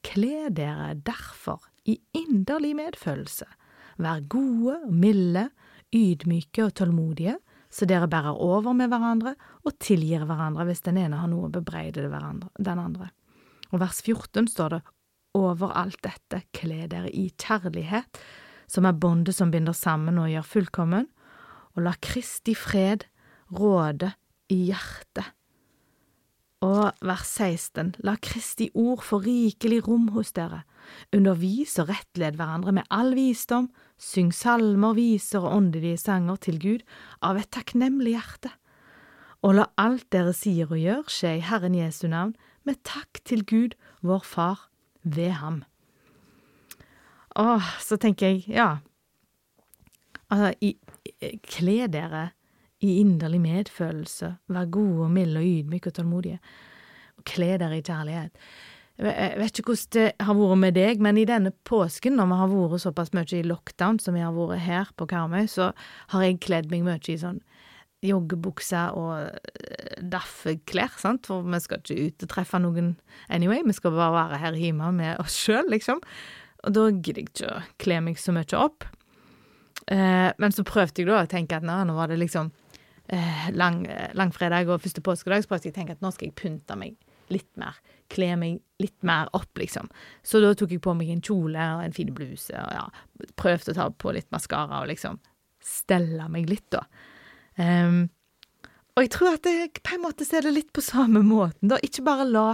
Kle 0.03 0.47
dere 0.55 0.93
derfor 0.95 1.67
i 1.87 1.97
inderlig 2.15 2.73
medfølelse, 2.79 3.47
vær 3.99 4.23
gode, 4.31 4.79
milde, 4.91 5.49
ydmyke 5.95 6.67
og 6.67 6.75
tålmodige, 6.79 7.37
så 7.69 7.85
dere 7.89 8.09
bærer 8.09 8.37
over 8.41 8.73
med 8.73 8.89
hverandre 8.89 9.35
og 9.63 9.75
tilgir 9.81 10.25
hverandre 10.25 10.65
hvis 10.67 10.83
den 10.85 10.97
ene 11.01 11.19
har 11.21 11.29
noe 11.29 11.47
å 11.47 11.53
bebreide 11.53 12.07
den 12.09 12.81
andre. 12.81 13.11
Og 13.69 13.81
vers 13.83 14.01
14 14.01 14.49
står 14.49 14.75
det 14.75 14.81
over 15.37 15.75
alt 15.77 15.99
dette 16.01 16.41
kle 16.55 16.87
dere 16.89 17.11
i 17.13 17.29
kjærlighet, 17.37 18.17
som 18.69 18.85
er 18.89 18.97
båndet 18.97 19.37
som 19.37 19.53
binder 19.53 19.77
sammen 19.77 20.17
og 20.21 20.31
gjør 20.31 20.47
fullkommen, 20.55 21.09
og 21.77 21.85
la 21.85 21.93
Kristi 22.01 22.55
fred 22.57 23.05
råde 23.53 24.11
i 24.49 24.63
hjertet. 24.69 25.29
Og 26.65 26.91
vers 26.99 27.29
16, 27.39 27.93
la 28.03 28.17
Kristi 28.19 28.67
ord 28.75 29.05
få 29.07 29.21
rikelig 29.23 29.79
rom 29.85 30.09
hos 30.11 30.33
dere, 30.35 30.65
undervis 31.15 31.77
og 31.79 31.87
rettled 31.87 32.35
hverandre 32.35 32.73
med 32.75 32.89
all 32.91 33.13
visdom, 33.15 33.69
Syng 33.99 34.31
salmer, 34.31 34.93
viser 34.95 35.43
og 35.43 35.57
åndelige 35.57 35.99
sanger 35.99 36.37
til 36.39 36.59
Gud 36.59 36.83
av 37.19 37.35
et 37.35 37.49
takknemlig 37.51 38.13
hjerte. 38.15 38.51
Og 39.43 39.57
la 39.57 39.65
alt 39.79 40.05
dere 40.15 40.31
sier 40.35 40.71
og 40.71 40.79
gjør 40.79 41.09
skje 41.11 41.33
i 41.39 41.43
Herren 41.43 41.75
Jesu 41.75 42.07
navn, 42.07 42.31
med 42.63 42.79
takk 42.87 43.19
til 43.27 43.43
Gud, 43.43 43.75
vår 43.99 44.23
Far, 44.23 44.69
ved 45.03 45.35
ham. 45.39 45.63
Åh, 47.35 47.67
så 47.83 47.99
tenker 47.99 48.31
jeg, 48.31 48.43
ja, 48.51 48.79
altså, 50.31 50.55
kle 51.43 51.87
dere 51.91 52.29
i 52.79 52.95
inderlig 53.01 53.41
medfølelse, 53.43 54.33
vær 54.47 54.71
gode 54.71 55.07
og 55.07 55.13
milde 55.13 55.41
og 55.41 55.47
ydmyke 55.47 55.91
og 55.91 55.97
tålmodige, 55.97 56.39
og 57.19 57.25
kle 57.27 57.55
dere 57.59 57.79
i 57.79 57.85
kjærlighet. 57.85 58.51
Jeg 58.99 59.39
vet 59.39 59.59
ikke 59.59 59.71
hvordan 59.71 59.91
det 59.95 60.25
har 60.27 60.35
vært 60.35 60.59
med 60.59 60.75
deg, 60.75 61.03
men 61.03 61.17
i 61.17 61.27
denne 61.27 61.53
påsken, 61.67 62.17
når 62.19 62.27
vi 62.27 62.39
har 62.41 62.49
vært 62.51 62.83
såpass 62.83 63.13
mye 63.15 63.37
i 63.37 63.45
lockdown 63.47 63.99
som 64.03 64.17
vi 64.17 64.23
har 64.23 64.35
vært 64.35 64.65
her 64.65 64.91
på 64.99 65.07
Karmøy, 65.07 65.47
så 65.47 65.71
har 66.11 66.25
jeg 66.25 66.41
kledd 66.43 66.67
meg 66.71 66.83
mye 66.87 66.99
i 67.07 67.19
sånn 67.19 67.39
joggebukse 68.03 68.81
og 68.95 69.15
eh, 69.27 69.97
daffeklær, 70.11 70.93
sant, 70.99 71.27
for 71.27 71.47
vi 71.47 71.59
skal 71.63 71.81
ikke 71.81 71.97
ut 71.99 72.25
og 72.25 72.31
treffe 72.31 72.61
noen 72.63 72.93
anyway, 73.31 73.63
vi 73.65 73.75
skal 73.75 73.95
bare 73.95 74.15
være 74.15 74.39
her 74.43 74.59
hjemme 74.59 74.91
med 74.95 75.19
oss 75.19 75.35
sjøl, 75.35 75.67
liksom. 75.71 75.99
Og 76.63 76.75
da 76.75 76.87
gidder 76.91 77.21
jeg 77.21 77.31
ikke 77.31 77.51
å 77.51 77.59
kle 77.79 77.99
meg 78.03 78.19
så 78.19 78.35
mye 78.35 78.59
opp. 78.59 78.87
Eh, 79.87 80.29
men 80.37 80.55
så 80.55 80.65
prøvde 80.67 81.01
jeg 81.01 81.09
da 81.09 81.23
å 81.23 81.29
tenke 81.29 81.59
at 81.59 81.65
nå, 81.65 81.75
nå 81.87 81.95
var 81.97 82.11
det 82.11 82.19
liksom 82.19 82.51
lang, 83.57 83.83
langfredag 84.17 84.69
og 84.69 84.83
første 84.83 85.01
påskedag, 85.05 85.43
så 85.43 85.49
prøvde 85.51 85.71
jeg 85.71 85.77
å 85.77 85.95
at 85.95 86.03
nå 86.03 86.11
skal 86.13 86.29
jeg 86.29 86.37
pynte 86.37 86.77
meg 86.77 86.97
litt 87.33 87.49
mer. 87.61 87.77
Kle 88.09 88.33
meg 88.41 88.59
litt 88.81 88.97
mer 89.05 89.29
opp, 89.37 89.51
liksom. 89.59 89.89
Så 90.25 90.41
da 90.43 90.51
tok 90.57 90.73
jeg 90.73 90.83
på 90.85 90.95
meg 90.97 91.11
en 91.13 91.23
kjole 91.25 91.65
og 91.75 91.83
en 91.85 91.95
fin 91.95 92.11
bluse, 92.15 92.53
og 92.53 92.75
ja, 92.75 92.85
prøvde 93.39 93.73
å 93.73 93.77
ta 93.77 93.89
på 93.93 94.13
litt 94.15 94.29
maskara 94.33 94.83
og 94.83 94.89
liksom 94.91 95.19
stelle 95.63 96.29
meg 96.31 96.49
litt, 96.49 96.67
da. 96.73 96.85
Um, 97.59 98.07
og 98.95 99.05
jeg 99.05 99.11
tror 99.15 99.35
at 99.37 99.47
jeg 99.47 99.81
på 99.85 99.95
en 99.95 100.03
måte 100.03 100.27
ser 100.27 100.45
det 100.45 100.55
litt 100.55 100.71
på 100.75 100.83
samme 100.83 101.21
måten, 101.25 101.69
da. 101.71 101.79
Ikke 101.85 102.05
bare 102.07 102.27
la 102.27 102.47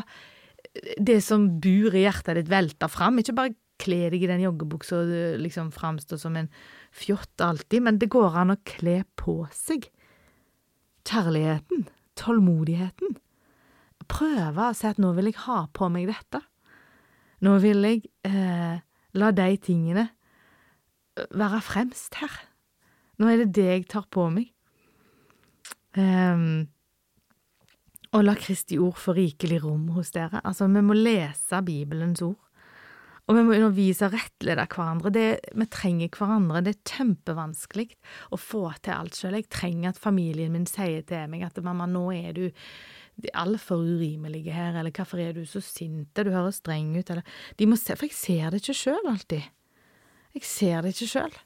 det 0.99 1.21
som 1.23 1.47
bor 1.61 1.95
i 1.95 2.03
hjertet 2.03 2.39
ditt, 2.39 2.51
velte 2.51 2.89
fram. 2.91 3.21
Ikke 3.21 3.37
bare 3.37 3.55
kle 3.81 4.09
deg 4.11 4.23
i 4.23 4.29
den 4.29 4.43
joggebuksa 4.43 5.01
og 5.01 5.13
liksom 5.43 5.71
framstå 5.75 6.19
som 6.19 6.35
en 6.39 6.49
fjott 6.95 7.43
alltid, 7.43 7.83
men 7.85 7.99
det 7.99 8.11
går 8.13 8.37
an 8.41 8.55
å 8.55 8.61
kle 8.67 9.01
på 9.19 9.41
seg 9.55 9.89
kjærligheten, 11.05 11.85
tålmodigheten 12.19 13.15
prøve 14.09 14.69
å 14.69 14.75
si 14.75 14.87
at 14.89 14.99
nå 15.01 15.11
vil 15.17 15.31
jeg 15.31 15.41
ha 15.45 15.65
på 15.73 15.89
meg 15.93 16.09
dette. 16.09 16.41
Nå 17.45 17.57
vil 17.63 17.85
jeg 17.85 18.05
eh, 18.27 18.77
la 19.17 19.31
de 19.35 19.57
tingene 19.61 20.07
eh, 20.07 21.27
være 21.35 21.61
fremst 21.65 22.19
her. 22.21 22.37
Nå 23.19 23.29
er 23.31 23.43
det 23.43 23.51
det 23.57 23.67
jeg 23.69 23.89
tar 23.91 24.07
på 24.11 24.27
meg. 24.33 24.51
Um, 25.95 26.65
og 28.11 28.25
la 28.25 28.33
Kristi 28.35 28.75
ord 28.81 28.97
få 28.99 29.13
rikelig 29.15 29.61
rom 29.63 29.87
hos 29.95 30.11
dere. 30.15 30.41
Altså, 30.43 30.67
vi 30.67 30.83
må 30.83 30.95
lese 30.97 31.61
Bibelens 31.63 32.23
ord. 32.25 32.41
Og 33.25 33.33
vi 33.33 33.41
må 33.41 33.55
undervise 33.55 34.05
og 34.05 34.13
rettlede 34.13 34.67
hverandre. 34.69 35.11
Det, 35.13 35.27
vi 35.57 35.65
trenger 35.73 36.11
hverandre. 36.13 36.61
Det 36.61 36.75
er 36.75 36.91
kjempevanskelig 36.91 37.87
å 38.29 38.37
få 38.37 38.67
til 38.85 38.93
alt 38.93 39.17
sjøl. 39.17 39.39
Jeg 39.39 39.49
trenger 39.49 39.93
at 39.93 40.01
familien 40.01 40.53
min 40.53 40.67
sier 40.69 41.01
til 41.09 41.31
meg 41.31 41.47
at 41.47 41.57
'mamma, 41.57 41.87
nå 41.89 42.05
er 42.13 42.37
du 42.37 42.51
altfor 43.33 43.79
urimelige 43.79 44.51
her, 44.53 44.75
eller 44.75 44.91
hvorfor 44.91 45.19
er 45.23 45.33
du 45.33 45.45
så 45.47 45.61
sint, 45.63 46.13
du 46.13 46.31
høres 46.31 46.59
streng 46.61 46.95
ut, 46.97 47.09
eller 47.09 47.23
De 47.57 47.65
må 47.65 47.77
se, 47.79 47.95
for 47.95 48.05
jeg 48.05 48.13
ser 48.13 48.51
det 48.51 48.61
ikke 48.61 48.75
sjøl 48.75 49.07
alltid. 49.07 49.43
Jeg 50.35 50.43
ser 50.43 50.81
det 50.81 50.93
ikke 50.93 51.07
sjøl. 51.07 51.37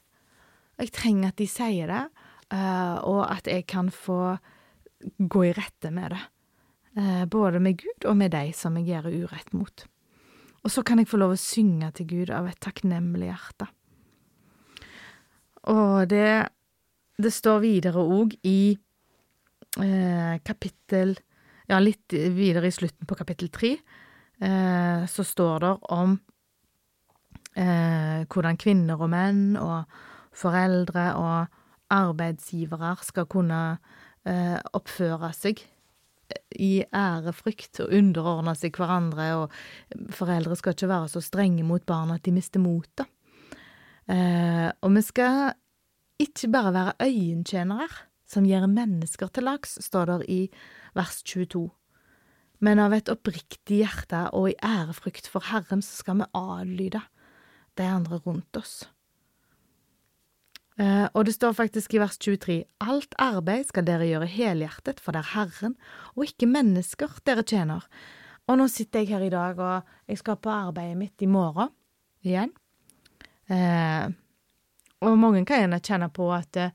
Jeg 0.80 0.92
trenger 0.96 1.28
at 1.28 1.38
de 1.38 1.46
sier 1.46 1.86
det, 1.86 2.04
uh, 2.52 2.98
og 3.06 3.22
at 3.30 3.46
jeg 3.46 3.66
kan 3.70 3.90
få 3.90 4.36
gå 5.18 5.44
i 5.46 5.54
rette 5.56 5.92
med 5.94 6.10
det. 6.10 6.22
Uh, 6.98 7.24
både 7.30 7.60
med 7.60 7.78
Gud 7.78 8.04
og 8.04 8.16
med 8.16 8.32
de 8.34 8.52
som 8.52 8.76
jeg 8.76 8.90
gjør 8.90 9.12
urett 9.24 9.52
mot. 9.54 9.86
Og 10.60 10.72
så 10.72 10.84
kan 10.84 11.00
jeg 11.00 11.08
få 11.08 11.20
lov 11.20 11.34
å 11.34 11.40
synge 11.40 11.88
til 11.96 12.08
Gud 12.10 12.32
av 12.34 12.48
et 12.50 12.60
takknemlig 12.60 13.30
hjerte. 13.30 13.68
Og 15.72 16.08
det, 16.10 16.50
det 17.20 17.32
står 17.32 17.62
videre 17.64 18.02
òg 18.02 18.36
i 18.48 18.76
eh, 19.80 20.36
kapittel 20.44 21.16
ja, 21.70 21.78
litt 21.78 22.12
videre 22.12 22.68
i 22.68 22.74
slutten 22.74 23.06
på 23.06 23.16
kapittel 23.18 23.50
tre, 23.54 23.76
eh, 24.40 25.06
så 25.06 25.24
står 25.24 25.64
det 25.64 25.72
om 25.96 26.16
eh, 27.54 28.26
hvordan 28.26 28.58
kvinner 28.60 29.00
og 29.00 29.12
menn 29.12 29.44
og 29.60 29.84
foreldre 30.36 31.06
og 31.20 31.60
arbeidsgivere 31.90 32.94
skal 33.06 33.28
kunne 33.30 33.60
eh, 34.26 34.58
oppføre 34.74 35.32
seg 35.36 35.62
i 36.56 36.82
ærefrykt 36.84 37.82
og 37.84 37.94
underordne 37.96 38.54
seg 38.58 38.76
hverandre, 38.76 39.30
og 39.42 40.12
foreldre 40.14 40.58
skal 40.58 40.76
ikke 40.76 40.90
være 40.90 41.10
så 41.14 41.22
strenge 41.24 41.64
mot 41.66 41.84
barna 41.86 42.18
at 42.18 42.26
de 42.26 42.34
mister 42.34 42.62
motet. 42.62 43.08
Eh, 44.10 44.68
og 44.82 44.94
vi 44.96 45.02
skal 45.06 45.52
ikke 46.20 46.50
bare 46.52 46.72
være 46.74 47.08
øyentjenere 47.08 47.88
som 48.30 48.46
gjør 48.46 48.68
mennesker 48.70 49.30
til 49.34 49.46
lags, 49.48 49.78
står 49.82 50.12
det 50.12 50.18
i 50.30 50.40
vers 50.94 51.22
22. 51.26 51.66
Men 52.60 52.82
av 52.82 52.94
et 52.94 53.08
oppriktig 53.10 53.80
hjerte 53.80 54.26
og 54.36 54.50
i 54.52 54.58
ærefrykt 54.62 55.30
for 55.30 55.48
Herren 55.48 55.82
så 55.82 56.02
skal 56.02 56.20
vi 56.20 56.30
adlyde 56.36 57.00
de 57.80 57.86
andre 57.88 58.20
rundt 58.26 58.60
oss. 58.60 58.84
Eh, 60.80 61.06
og 61.12 61.26
det 61.28 61.34
står 61.36 61.56
faktisk 61.58 61.94
i 61.94 62.00
vers 62.00 62.16
23, 62.16 62.62
alt 62.86 63.16
arbeid 63.20 63.68
skal 63.68 63.84
dere 63.84 64.08
gjøre 64.08 64.30
helhjertet, 64.30 65.02
for 65.02 65.12
det 65.12 65.24
er 65.24 65.32
Herren 65.34 65.76
og 66.14 66.24
ikke 66.24 66.48
mennesker 66.48 67.18
dere 67.26 67.44
tjener. 67.44 67.84
Og 68.48 68.56
nå 68.58 68.66
sitter 68.72 69.04
jeg 69.04 69.12
her 69.12 69.26
i 69.26 69.32
dag, 69.32 69.60
og 69.60 70.08
jeg 70.08 70.22
skal 70.22 70.40
på 70.40 70.52
arbeidet 70.52 70.98
mitt 70.98 71.22
i 71.22 71.28
morgen 71.30 71.70
igjen. 72.26 72.54
Eh, 73.50 74.08
og 75.00 75.18
mange 75.20 75.44
kan 75.48 75.62
gjerne 75.62 75.82
kjenne 75.84 76.10
på 76.12 76.30
at 76.32 76.58
eh, 76.60 76.72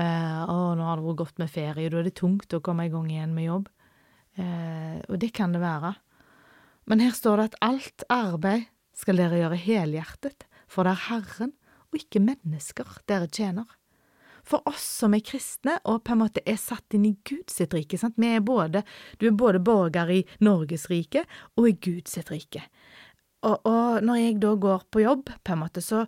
å, 0.00 0.72
nå 0.78 0.88
har 0.88 0.98
det 0.98 1.06
vært 1.06 1.20
godt 1.22 1.42
med 1.42 1.52
ferie, 1.52 1.92
da 1.92 2.00
er 2.00 2.08
det 2.08 2.16
tungt 2.18 2.56
å 2.56 2.62
komme 2.64 2.88
i 2.88 2.92
gang 2.92 3.08
igjen 3.10 3.36
med 3.36 3.48
jobb. 3.48 3.70
Eh, 4.40 4.98
og 5.08 5.18
det 5.20 5.32
kan 5.36 5.52
det 5.52 5.62
være. 5.62 5.94
Men 6.88 7.04
her 7.04 7.14
står 7.16 7.38
det 7.38 7.50
at 7.50 7.58
alt 7.68 8.06
arbeid 8.12 8.70
skal 8.96 9.20
dere 9.20 9.40
gjøre 9.40 9.60
helhjertet, 9.60 10.46
for 10.70 10.88
det 10.88 10.96
er 10.96 11.06
Herren 11.10 11.52
og 11.92 12.00
ikke 12.00 12.24
mennesker 12.24 12.98
dere 13.10 13.28
tjener. 13.28 13.68
For 14.42 14.64
oss 14.66 14.82
som 14.98 15.14
er 15.14 15.22
kristne 15.22 15.76
og 15.86 16.02
på 16.06 16.16
en 16.16 16.22
måte 16.24 16.42
er 16.48 16.58
satt 16.58 16.96
inn 16.96 17.06
i 17.06 17.14
Guds 17.28 17.60
rike, 17.70 17.98
sant? 17.98 18.18
Vi 18.18 18.32
er 18.34 18.42
både, 18.42 18.82
du 19.20 19.28
er 19.28 19.38
både 19.38 19.62
borger 19.62 20.10
i 20.10 20.20
Norges 20.42 20.88
rike 20.90 21.24
og 21.54 21.68
i 21.70 21.76
Guds 21.78 22.18
rike. 22.30 22.64
Og, 23.46 23.62
og 23.66 24.02
når 24.06 24.20
jeg 24.20 24.40
da 24.42 24.54
går 24.58 24.86
på 24.90 25.02
jobb, 25.02 25.30
på 25.42 25.54
en 25.54 25.62
måte, 25.62 25.82
så, 25.82 26.04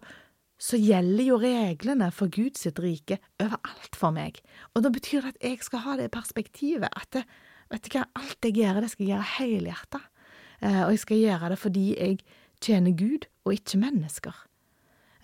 så 0.58 0.78
gjelder 0.78 1.28
jo 1.28 1.38
reglene 1.42 2.10
for 2.14 2.30
Guds 2.30 2.66
rike 2.78 3.20
overalt 3.42 3.98
for 3.98 4.14
meg. 4.14 4.40
Og 4.74 4.86
da 4.86 4.92
betyr 4.94 5.22
det 5.22 5.34
at 5.34 5.46
jeg 5.50 5.62
skal 5.66 5.84
ha 5.86 5.98
det 6.00 6.12
perspektivet 6.14 6.90
at 6.90 7.10
det, 7.14 7.24
vet 7.70 7.86
du 7.86 7.96
hva, 7.96 8.06
alt 8.18 8.50
jeg 8.50 8.58
gjør, 8.58 8.82
det 8.82 8.90
skal 8.92 9.06
jeg 9.06 9.14
gjøre 9.14 9.30
helhjertet. 9.36 10.10
Eh, 10.62 10.82
og 10.86 10.94
jeg 10.94 11.04
skal 11.04 11.22
gjøre 11.22 11.52
det 11.54 11.60
fordi 11.62 11.86
jeg 11.92 12.18
tjener 12.64 12.98
Gud 12.98 13.28
og 13.44 13.56
ikke 13.58 13.82
mennesker. 13.82 14.42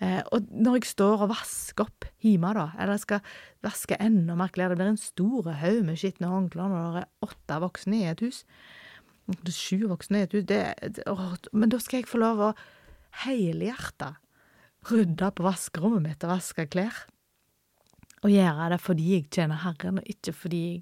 Eh, 0.01 0.21
og 0.33 0.47
når 0.49 0.79
jeg 0.79 0.91
står 0.95 1.25
og 1.27 1.31
vasker 1.35 1.85
opp 1.85 2.07
hjemme, 2.25 2.53
da, 2.57 2.71
eller 2.73 2.97
jeg 2.97 3.03
skal 3.05 3.33
vaske 3.61 3.97
enda 4.01 4.37
mer 4.39 4.49
klær, 4.53 4.73
det 4.73 4.79
blir 4.79 4.89
en 4.95 4.97
stor 4.97 5.51
haug 5.61 5.83
med 5.85 5.99
skitne 6.01 6.31
håndklær 6.31 6.71
når 6.71 6.95
det 6.95 7.03
er 7.03 7.27
åtte 7.27 7.59
voksne 7.61 7.99
i 7.99 8.07
et 8.09 8.23
hus, 8.25 8.41
sju 9.53 9.85
voksne 9.91 10.23
i 10.23 10.25
et 10.25 10.33
hus, 10.33 10.47
det, 10.49 10.63
å, 11.05 11.15
men 11.53 11.69
da 11.71 11.79
skal 11.81 12.01
jeg 12.01 12.09
få 12.09 12.21
lov 12.23 12.41
å 12.47 12.51
helhjerta 13.21 14.15
rydde 14.89 15.29
på 15.37 15.45
vaskerommet 15.45 16.07
mitt 16.07 16.25
og 16.25 16.33
vaske 16.33 16.65
klær. 16.71 17.03
Og 18.21 18.33
gjøre 18.33 18.71
det 18.73 18.79
fordi 18.81 19.05
jeg 19.15 19.27
tjener 19.33 19.61
Herren, 19.63 20.01
og 20.01 20.09
ikke 20.09 20.33
fordi 20.37 20.63
jeg 20.71 20.81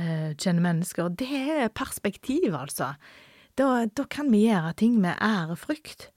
eh, 0.00 0.30
kjenner 0.36 0.64
mennesker. 0.64 1.12
Det 1.12 1.28
er 1.28 1.74
perspektiv, 1.76 2.54
altså. 2.56 2.94
Da, 3.58 3.84
da, 3.84 4.04
kan 4.08 4.30
vi 4.32 4.46
gjøre 4.46 4.72
ting 4.80 4.96
med 5.02 5.20
ærefrykt. 5.20 6.08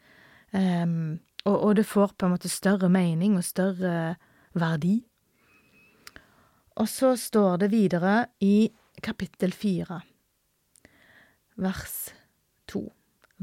Um, 0.53 1.19
og, 1.45 1.57
og, 1.57 1.75
det 1.75 1.85
får 1.85 2.13
på 2.17 2.27
en 2.27 2.35
måte 2.35 2.49
større 2.49 2.89
mening 2.89 3.35
og 3.37 3.43
større 3.43 4.15
verdi. 4.55 5.01
Og 6.79 6.89
så 6.89 7.13
står 7.19 7.57
det 7.63 7.71
videre 7.71 8.25
i 8.41 8.71
kapittel 9.03 9.53
fire, 9.53 10.01
vers 11.55 12.13
to. 12.67 12.87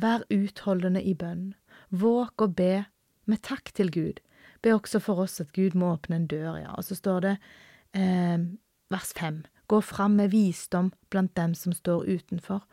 Vær 0.01 0.25
utholdende 0.33 1.03
i 1.03 1.15
bønn, 1.15 1.53
våk 1.91 2.47
og 2.47 2.57
be 2.57 2.85
med 3.29 3.43
takk 3.47 3.73
til 3.77 3.93
Gud. 3.93 4.21
Be 4.63 4.73
også 4.75 5.01
for 5.03 5.23
oss 5.25 5.41
at 5.41 5.53
Gud 5.53 5.77
må 5.79 5.93
åpne 5.95 6.17
en 6.17 6.29
dør, 6.31 6.57
ja. 6.61 6.73
Og 6.75 6.85
så 6.85 6.97
står 6.97 7.21
det 7.27 7.35
eh, 7.97 8.41
vers 8.91 9.13
fem. 9.17 9.45
Gå 9.71 9.81
fram 9.85 10.17
med 10.19 10.33
visdom 10.33 10.91
blant 11.11 11.37
dem 11.37 11.55
som 11.55 11.73
står 11.77 12.09
utenfor, 12.09 12.65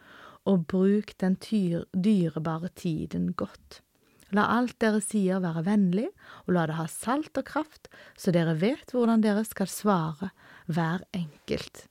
og 0.47 0.65
bruk 0.71 1.13
den 1.21 1.35
dyrebare 1.43 2.71
tiden 2.75 3.33
godt. 3.33 3.81
La 4.35 4.43
alt 4.57 4.75
dere 4.83 4.99
sier 5.03 5.39
være 5.43 5.63
vennlig, 5.63 6.07
og 6.45 6.55
la 6.57 6.65
det 6.67 6.77
ha 6.79 6.87
salt 6.91 7.37
og 7.39 7.47
kraft, 7.47 7.87
så 8.19 8.33
dere 8.35 8.57
vet 8.59 8.91
hvordan 8.91 9.23
dere 9.23 9.45
skal 9.47 9.69
svare 9.71 10.31
hver 10.67 11.05
enkelt. 11.15 11.85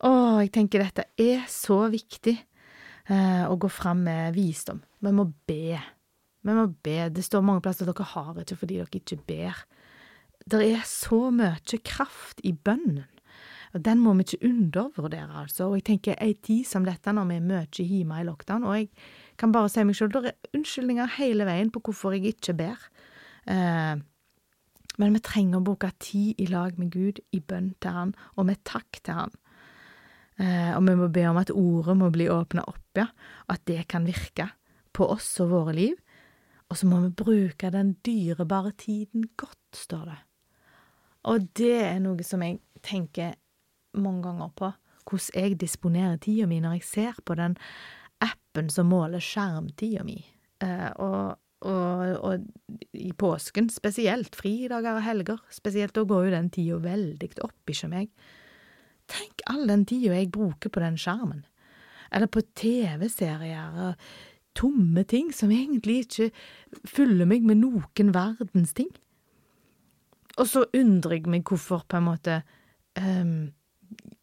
Å, 0.00 0.10
jeg 0.42 0.50
tenker 0.54 0.82
dette 0.82 1.06
er 1.20 1.44
så 1.52 1.84
viktig 1.92 2.34
eh, 2.34 3.44
å 3.46 3.54
gå 3.60 3.70
fram 3.70 4.02
med 4.08 4.34
visdom. 4.34 4.80
Vi 4.98 5.12
må 5.14 5.28
be. 5.46 5.78
Vi 6.40 6.56
må 6.56 6.66
be. 6.82 6.98
Det 7.12 7.22
står 7.22 7.44
mange 7.44 7.62
plasser 7.64 7.86
at 7.86 7.94
dere 7.94 8.10
har 8.14 8.42
ikke 8.42 8.58
fordi 8.62 8.80
dere 8.80 9.02
ikke 9.02 9.20
ber. 9.28 9.62
Det 10.50 10.62
er 10.64 10.84
så 10.88 11.28
mye 11.34 11.80
kraft 11.84 12.40
i 12.42 12.54
bønnen. 12.56 13.06
Og 13.70 13.84
Den 13.86 14.00
må 14.02 14.16
vi 14.18 14.24
ikke 14.24 14.48
undervurdere, 14.48 15.44
altså. 15.44 15.68
Og 15.68 15.78
jeg 15.78 15.86
tenker 15.92 16.16
ei 16.18 16.32
tid 16.34 16.66
som 16.66 16.82
dette, 16.86 17.12
når 17.14 17.28
vi 17.28 17.36
er 17.36 17.44
mye 17.52 17.66
hjemme 17.70 18.18
i 18.18 18.26
lockdown, 18.26 18.66
og 18.66 18.78
jeg 18.80 18.88
kan 19.40 19.54
bare 19.54 19.70
si 19.72 19.84
meg 19.86 19.96
sjøl, 19.98 20.12
det 20.12 20.32
er 20.32 20.56
unnskyldninger 20.58 21.16
hele 21.16 21.46
veien 21.48 21.72
på 21.72 21.82
hvorfor 21.86 22.14
jeg 22.16 22.34
ikke 22.34 22.56
ber. 22.58 22.88
Eh, 23.50 23.96
men 25.00 25.16
vi 25.16 25.22
trenger 25.24 25.60
å 25.60 25.64
bruke 25.64 25.90
tid 26.02 26.40
i 26.42 26.48
lag 26.50 26.76
med 26.80 26.92
Gud, 26.92 27.22
i 27.32 27.40
bønn 27.40 27.72
til 27.80 27.96
Han, 27.96 28.14
og 28.36 28.50
med 28.50 28.60
takk 28.68 29.00
til 29.00 29.16
Han. 29.16 29.36
Eh, 30.40 30.72
og 30.76 30.84
vi 30.86 30.96
må 30.96 31.08
be 31.12 31.26
om 31.28 31.40
at 31.40 31.52
ordet 31.52 31.96
må 32.00 32.10
bli 32.12 32.28
åpna 32.32 32.64
opp, 32.68 32.84
ja, 32.98 33.08
at 33.52 33.64
det 33.68 33.86
kan 33.92 34.08
virke 34.08 34.50
på 34.96 35.08
oss 35.14 35.32
og 35.42 35.52
våre 35.54 35.76
liv. 35.76 35.96
Og 36.70 36.78
så 36.78 36.86
må 36.86 37.00
vi 37.02 37.14
bruke 37.22 37.70
den 37.74 37.96
dyrebare 38.06 38.72
tiden 38.78 39.26
godt, 39.40 39.58
står 39.74 40.04
det. 40.10 40.18
Og 41.30 41.48
det 41.58 41.78
er 41.84 41.98
noe 42.00 42.24
som 42.24 42.44
jeg 42.44 42.60
tenker 42.86 43.34
mange 43.98 44.22
ganger 44.24 44.52
på, 44.56 44.70
hvordan 45.10 45.42
jeg 45.42 45.58
disponerer 45.60 46.20
tida 46.22 46.46
mi 46.46 46.60
når 46.62 46.78
jeg 46.78 46.86
ser 46.86 47.18
på 47.26 47.34
den 47.34 47.56
appen 48.24 48.70
som 48.72 48.90
måler 48.90 49.22
skjermtida 49.22 50.04
mi. 50.06 50.18
Eh, 50.62 50.88
og, 51.00 51.36
og, 51.66 52.16
og, 52.20 52.48
i 52.96 53.12
påsken 53.16 53.70
spesielt, 53.72 54.36
fridager 54.36 54.98
og 54.98 55.04
helger 55.06 55.40
spesielt, 55.52 55.94
da 55.96 56.04
går 56.08 56.28
jo 56.28 56.34
den 56.36 56.50
tida 56.54 56.80
veldig 56.84 57.30
opp 57.46 57.72
ikke 57.72 57.92
meg. 57.92 58.10
Tenk 59.10 59.44
all 59.50 59.66
den 59.70 59.86
tida 59.88 60.18
jeg 60.18 60.32
bruker 60.34 60.72
på 60.72 60.82
den 60.82 60.98
skjermen. 61.00 61.44
Eller 62.10 62.30
på 62.30 62.42
TV-serier 62.58 63.78
og 63.86 64.10
tomme 64.58 65.04
ting 65.06 65.30
som 65.34 65.52
egentlig 65.54 66.04
ikke 66.04 66.30
fyller 66.88 67.28
meg 67.28 67.46
med 67.46 67.60
noen 67.62 68.12
verdens 68.14 68.74
ting. 68.76 68.90
Og 70.38 70.48
så 70.48 70.64
undrer 70.76 71.18
jeg 71.18 71.30
meg 71.30 71.46
hvorfor, 71.46 71.84
på 71.86 71.98
en 71.98 72.06
måte, 72.06 72.40
um, 72.98 73.50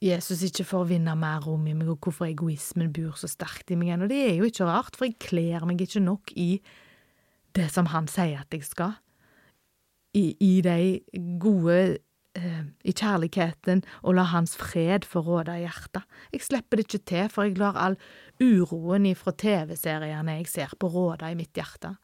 Jesus 0.04 0.44
ikke 0.46 0.66
får 0.68 0.90
vinne 0.92 1.16
mer 1.18 1.42
rom 1.42 1.64
i 1.66 1.74
meg, 1.74 1.90
og 1.90 2.04
hvorfor 2.06 2.28
egoismen 2.28 2.92
bor 2.94 3.16
så 3.18 3.30
sterkt 3.32 3.72
i 3.74 3.78
meg 3.80 3.90
igjen. 3.90 4.04
Og 4.06 4.12
det 4.12 4.20
er 4.28 4.36
jo 4.38 4.50
ikke 4.50 4.68
rart, 4.70 4.98
for 4.98 5.10
jeg 5.10 5.18
kler 5.24 5.66
meg 5.66 5.82
ikke 5.82 6.04
nok 6.06 6.34
i 6.38 6.52
det 7.58 7.70
som 7.74 7.90
han 7.90 8.10
sier 8.12 8.44
at 8.44 8.54
jeg 8.54 8.68
skal. 8.68 8.94
I, 10.18 10.36
i 10.42 10.62
de 10.66 10.78
gode 11.42 11.80
eh, 12.38 12.62
I 12.86 12.94
kjærligheten, 12.94 13.82
og 14.06 14.20
la 14.20 14.28
hans 14.30 14.54
fred 14.58 15.06
få 15.06 15.24
råde 15.26 15.58
i 15.58 15.66
hjertet. 15.66 16.06
Jeg 16.34 16.46
slipper 16.46 16.78
det 16.78 16.86
ikke 16.86 17.04
til, 17.10 17.34
for 17.34 17.50
jeg 17.50 17.58
lar 17.58 17.82
all 17.82 17.98
uroen 18.38 19.10
ifra 19.10 19.34
TV-seriene 19.34 20.38
jeg 20.38 20.50
ser 20.54 20.78
på, 20.78 20.94
råde 20.94 21.34
i 21.34 21.38
mitt 21.38 21.58
hjerte. 21.58 21.96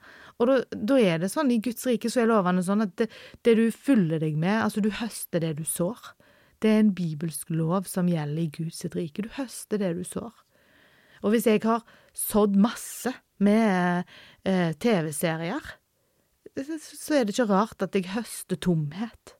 Og 0.42 0.50
da, 0.50 0.98
er 0.98 1.22
det 1.22 1.30
sånn, 1.30 1.54
i 1.54 1.62
Guds 1.62 1.86
rike 1.86 2.10
så 2.10 2.24
er 2.24 2.32
lovene 2.34 2.66
sånn 2.66 2.88
at 2.88 2.98
det, 2.98 3.12
det 3.46 3.54
du 3.60 3.68
fyller 3.70 4.22
deg 4.24 4.34
med, 4.34 4.64
altså 4.66 4.82
du 4.82 4.90
høster 4.98 5.46
det 5.46 5.54
du 5.62 5.66
sår. 5.70 6.16
Det 6.64 6.72
er 6.72 6.80
en 6.80 6.94
bibelsk 6.96 7.52
lov 7.52 7.90
som 7.92 8.08
gjelder 8.08 8.46
i 8.46 8.52
Guds 8.56 8.86
rike. 8.96 9.26
Du 9.26 9.32
høster 9.36 9.82
det 9.82 9.92
du 9.98 10.04
sår. 10.08 10.32
Og 11.24 11.34
hvis 11.34 11.48
jeg 11.48 11.64
har 11.64 11.84
sådd 12.16 12.56
masse 12.60 13.12
med 13.44 14.04
eh, 14.48 14.72
TV-serier, 14.80 15.74
så 16.54 17.18
er 17.18 17.26
det 17.26 17.34
ikke 17.34 17.50
rart 17.50 17.84
at 17.84 17.96
jeg 17.96 18.12
høster 18.14 18.60
tomhet. 18.60 19.36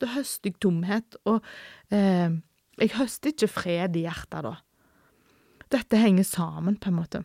Da 0.00 0.08
høster 0.14 0.50
jeg 0.50 0.60
tomhet, 0.60 1.16
og 1.28 1.44
eh, 1.92 2.32
jeg 2.80 2.94
høster 2.96 3.32
ikke 3.32 3.50
fred 3.52 3.96
i 3.96 4.06
hjertet 4.06 4.48
da. 4.48 4.54
Dette 5.70 6.00
henger 6.00 6.26
sammen, 6.26 6.80
på 6.80 6.90
en 6.90 6.98
måte. 6.98 7.22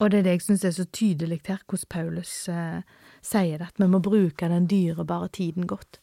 Og 0.00 0.10
det 0.10 0.20
er 0.20 0.26
det 0.26 0.34
jeg 0.38 0.44
syns 0.46 0.64
er 0.64 0.74
så 0.76 0.86
tydelig 0.88 1.40
her, 1.46 1.62
hvordan 1.68 1.90
Paulus 1.92 2.34
eh, 2.48 2.82
sier 3.24 3.60
det, 3.60 3.70
at 3.70 3.80
vi 3.80 3.88
må 3.90 4.00
bruke 4.04 4.48
den 4.48 4.68
dyrebare 4.68 5.28
tiden 5.32 5.66
godt. 5.70 6.00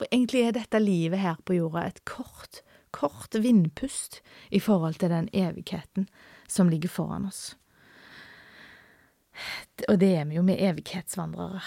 For 0.00 0.08
egentlig 0.08 0.46
er 0.48 0.54
dette 0.56 0.78
livet 0.80 1.20
her 1.20 1.36
på 1.44 1.58
jorda 1.58 1.82
et 1.84 1.98
kort, 2.08 2.62
kort 2.88 3.36
vindpust 3.36 4.22
i 4.48 4.56
forhold 4.64 4.96
til 4.96 5.12
den 5.12 5.26
evigheten 5.36 6.06
som 6.48 6.70
ligger 6.72 6.88
foran 6.88 7.26
oss. 7.28 7.42
Og 9.90 9.98
det 10.00 10.08
er 10.22 10.24
vi 10.30 10.38
jo, 10.38 10.44
med 10.46 10.56
evighetsvandrere. 10.56 11.60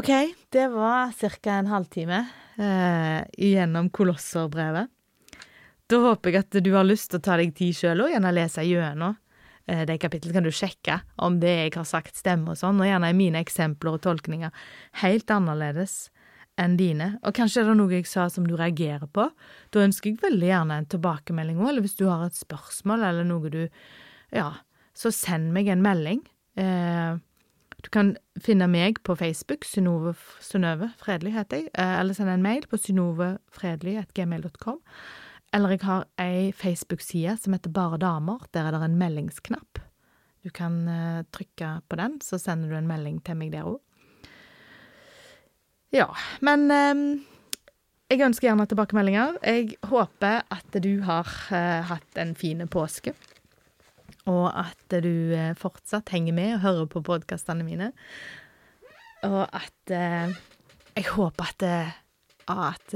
Ok, 0.00 0.08
det 0.48 0.64
var 0.72 1.12
ca. 1.12 1.58
en 1.58 1.68
halvtime 1.68 2.22
eh, 2.56 3.20
gjennom 3.36 3.92
Kolosserbrevet. 3.92 4.88
Da 5.92 6.00
håper 6.08 6.32
jeg 6.32 6.40
at 6.40 6.58
du 6.64 6.72
har 6.72 6.88
lyst 6.88 7.12
til 7.12 7.20
å 7.20 7.26
ta 7.28 7.36
deg 7.36 7.52
tid 7.52 7.76
sjøl 7.76 8.06
og 8.06 8.16
gjerne 8.16 8.32
lese 8.32 8.64
gjennom 8.64 9.20
Eh, 9.66 9.86
det 9.86 9.98
kapittelet. 9.98 10.34
kan 10.34 10.42
du 10.42 10.52
sjekke 10.52 11.00
om 11.16 11.40
det 11.40 11.48
jeg 11.48 11.72
har 11.74 11.86
sagt 11.88 12.16
stemmer 12.16 12.52
og 12.52 12.60
sånn, 12.60 12.80
og 12.80 12.88
gjerne 12.88 13.08
er 13.08 13.16
mine 13.16 13.40
eksempler 13.40 13.96
og 13.96 14.02
tolkninger 14.04 14.52
helt 15.00 15.30
annerledes 15.32 16.10
enn 16.60 16.76
dine. 16.78 17.14
Og 17.26 17.34
kanskje 17.36 17.62
er 17.62 17.70
det 17.70 17.76
noe 17.78 17.96
jeg 17.96 18.08
sa 18.08 18.28
som 18.32 18.46
du 18.46 18.54
reagerer 18.58 19.08
på. 19.10 19.26
Da 19.74 19.84
ønsker 19.84 20.12
jeg 20.12 20.22
veldig 20.22 20.50
gjerne 20.50 20.80
en 20.80 20.90
tilbakemelding 20.94 21.60
òg, 21.60 21.72
eller 21.72 21.86
hvis 21.86 21.98
du 21.98 22.06
har 22.08 22.26
et 22.26 22.38
spørsmål 22.38 23.06
eller 23.10 23.28
noe 23.28 23.52
du 23.52 23.62
Ja, 24.34 24.50
så 24.94 25.12
send 25.14 25.52
meg 25.54 25.68
en 25.70 25.82
melding. 25.84 26.22
Eh, 26.58 27.18
du 27.84 27.90
kan 27.92 28.14
finne 28.40 28.66
meg 28.70 29.02
på 29.04 29.14
Facebook, 29.18 29.66
Synnøve 29.68 30.14
Fredelig 30.98 31.34
heter 31.34 31.60
jeg, 31.60 31.68
eh, 31.74 32.00
eller 32.00 32.16
send 32.16 32.32
en 32.32 32.42
mail 32.42 32.66
på 32.70 32.80
synnøvefredelig.gmail.com. 32.80 34.80
Eller 35.54 35.76
jeg 35.76 35.84
har 35.86 36.08
ei 36.18 36.50
Facebook-side 36.56 37.36
som 37.38 37.54
heter 37.54 37.70
Bare 37.70 38.00
damer. 38.02 38.42
Der 38.52 38.66
er 38.66 38.74
det 38.74 38.82
en 38.82 38.98
meldingsknapp. 38.98 39.78
Du 40.42 40.50
kan 40.50 40.82
uh, 40.88 41.22
trykke 41.30 41.80
på 41.88 41.96
den, 41.96 42.18
så 42.20 42.40
sender 42.42 42.68
du 42.68 42.76
en 42.76 42.90
melding 42.90 43.20
til 43.24 43.38
meg 43.38 43.52
der 43.54 43.68
òg. 43.68 43.78
Ja, 45.94 46.08
men 46.42 46.66
eh, 46.74 47.02
jeg 48.10 48.24
ønsker 48.26 48.48
gjerne 48.48 48.66
tilbakemeldinger. 48.66 49.36
Jeg 49.46 49.76
håper 49.86 50.42
at 50.52 50.78
du 50.82 51.04
har 51.06 51.28
eh, 51.54 51.86
hatt 51.86 52.18
en 52.18 52.34
fin 52.34 52.64
påske. 52.66 53.14
Og 54.26 54.48
at 54.50 54.96
du 55.04 55.34
eh, 55.36 55.52
fortsatt 55.58 56.10
henger 56.10 56.34
med 56.34 56.56
og 56.56 56.64
hører 56.64 56.88
på 56.90 57.04
podkastene 57.06 57.66
mine. 57.66 57.92
Og 59.28 59.44
at 59.46 59.94
eh, 59.94 60.34
Jeg 60.94 61.06
håper 61.10 61.48
at, 61.50 61.62
at 62.46 62.92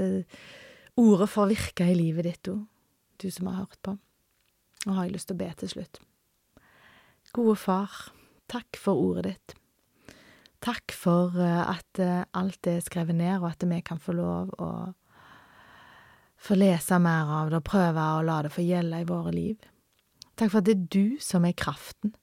ordet 0.98 1.30
får 1.30 1.48
virke 1.50 1.88
i 1.90 1.96
livet 1.98 2.28
ditt 2.28 2.50
òg, 2.52 2.60
du 3.18 3.26
som 3.34 3.48
har 3.50 3.64
hørt 3.64 3.80
på. 3.82 3.96
Og 4.86 4.92
har 4.94 5.08
jeg 5.08 5.16
lyst 5.16 5.30
til 5.30 5.38
å 5.38 5.42
be 5.42 5.48
til 5.58 5.72
slutt. 5.72 6.02
Gode 7.34 7.56
far, 7.58 7.90
takk 8.46 8.78
for 8.78 8.94
ordet 9.02 9.32
ditt. 9.32 9.57
Takk 10.64 10.94
for 10.94 11.36
eh, 11.38 11.64
at 11.70 12.00
eh, 12.02 12.24
alt 12.38 12.66
er 12.66 12.80
skrevet 12.82 13.18
ned, 13.18 13.38
og 13.40 13.52
at 13.52 13.62
vi 13.68 13.80
kan 13.86 14.00
få 14.02 14.16
lov 14.18 14.54
å 14.58 14.70
få 16.38 16.54
lese 16.58 16.98
mer 17.02 17.30
av 17.34 17.50
det 17.50 17.60
og 17.60 17.66
prøve 17.66 17.98
å 18.14 18.22
la 18.26 18.40
det 18.46 18.54
få 18.54 18.62
gjelde 18.62 19.02
i 19.02 19.06
våre 19.08 19.34
liv. 19.34 19.68
Takk 20.38 20.52
for 20.52 20.60
at 20.60 20.68
det 20.68 20.76
er 20.76 20.88
du 20.94 21.18
som 21.22 21.46
er 21.46 21.56
kraften 21.58 22.14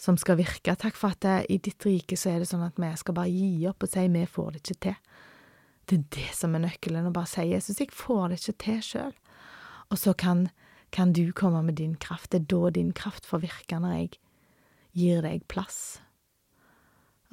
som 0.00 0.18
skal 0.20 0.38
virke. 0.40 0.74
Takk 0.76 0.96
for 0.96 1.16
at 1.16 1.22
det, 1.24 1.36
i 1.52 1.58
ditt 1.62 1.84
rike 1.86 2.18
så 2.20 2.34
er 2.34 2.42
det 2.42 2.50
sånn 2.50 2.64
at 2.66 2.76
vi 2.80 2.90
skal 3.00 3.16
bare 3.16 3.32
gi 3.32 3.64
opp 3.68 3.86
og 3.86 3.92
si 3.92 4.04
vi 4.12 4.24
får 4.28 4.50
det 4.52 4.62
ikke 4.62 4.80
til. 4.88 4.98
Det 5.86 5.96
er 5.96 6.06
det 6.16 6.30
som 6.34 6.56
er 6.56 6.64
nøkkelen, 6.66 7.08
å 7.08 7.14
bare 7.14 7.30
si 7.30 7.46
Jesus, 7.46 7.80
jeg 7.80 7.94
får 7.94 8.32
det 8.32 8.40
ikke 8.40 8.56
til 8.64 8.80
sjøl. 8.84 9.14
Og 9.94 10.00
så 10.02 10.16
kan, 10.18 10.48
kan 10.90 11.12
du 11.14 11.30
komme 11.36 11.62
med 11.62 11.78
din 11.78 11.94
kraft. 12.02 12.32
Det 12.32 12.42
er 12.42 12.48
da 12.50 12.72
din 12.74 12.90
kraft 12.96 13.28
får 13.28 13.44
virke, 13.46 13.78
når 13.80 13.94
jeg 13.94 14.10
gir 14.98 15.22
deg 15.24 15.46
plass. 15.52 16.00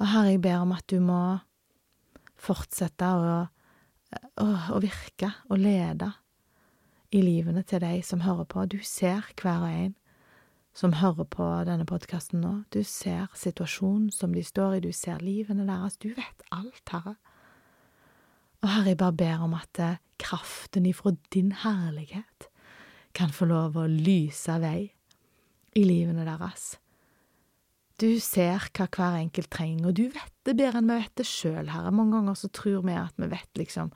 Og 0.00 0.08
Herre, 0.10 0.34
jeg 0.34 0.42
ber 0.42 0.62
om 0.64 0.74
at 0.74 0.86
du 0.90 0.98
må 1.02 1.22
fortsette 2.40 3.08
å, 3.08 3.34
å, 4.42 4.46
å 4.74 4.80
virke 4.82 5.30
og 5.48 5.60
lede 5.62 6.10
i 7.14 7.22
livene 7.22 7.62
til 7.62 7.82
de 7.84 8.00
som 8.06 8.24
hører 8.24 8.48
på. 8.50 8.64
Du 8.66 8.80
ser 8.82 9.28
hver 9.38 9.62
og 9.62 9.70
en 9.70 9.94
som 10.74 10.96
hører 10.98 11.28
på 11.30 11.46
denne 11.68 11.86
podkasten 11.86 12.42
nå. 12.42 12.54
Du 12.74 12.82
ser 12.82 13.30
situasjonen 13.38 14.10
som 14.12 14.34
de 14.34 14.42
står 14.42 14.78
i, 14.78 14.82
du 14.82 14.90
ser 14.92 15.22
livene 15.22 15.66
deres. 15.68 15.98
Du 16.02 16.10
vet 16.16 16.42
alt, 16.50 16.82
Herre. 16.90 17.14
Og 18.64 18.70
Herre, 18.72 18.90
jeg 18.90 18.98
bare 18.98 19.18
ber 19.20 19.44
om 19.46 19.54
at 19.54 19.78
eh, 19.78 20.00
kraften 20.18 20.88
ifra 20.88 21.14
din 21.34 21.52
herlighet 21.62 22.48
kan 23.14 23.30
få 23.30 23.46
lov 23.46 23.76
å 23.78 23.86
lyse 23.86 24.56
vei 24.58 24.88
i 25.78 25.84
livene 25.86 26.26
deres. 26.26 26.74
Du 28.00 28.08
ser 28.18 28.64
hva 28.74 28.88
hver 28.90 29.20
enkelt 29.20 29.50
trenger, 29.54 29.88
og 29.90 29.96
du 29.98 30.08
vet 30.10 30.32
det 30.46 30.56
bedre 30.58 30.80
enn 30.80 30.90
vi 30.90 30.98
vet 30.98 31.14
det 31.20 31.26
sjøl, 31.28 31.68
Herre. 31.70 31.92
Mange 31.94 32.16
ganger 32.16 32.38
så 32.38 32.50
tror 32.50 32.82
vi 32.86 32.96
at 32.98 33.14
vi 33.20 33.30
vet 33.30 33.60
liksom 33.60 33.94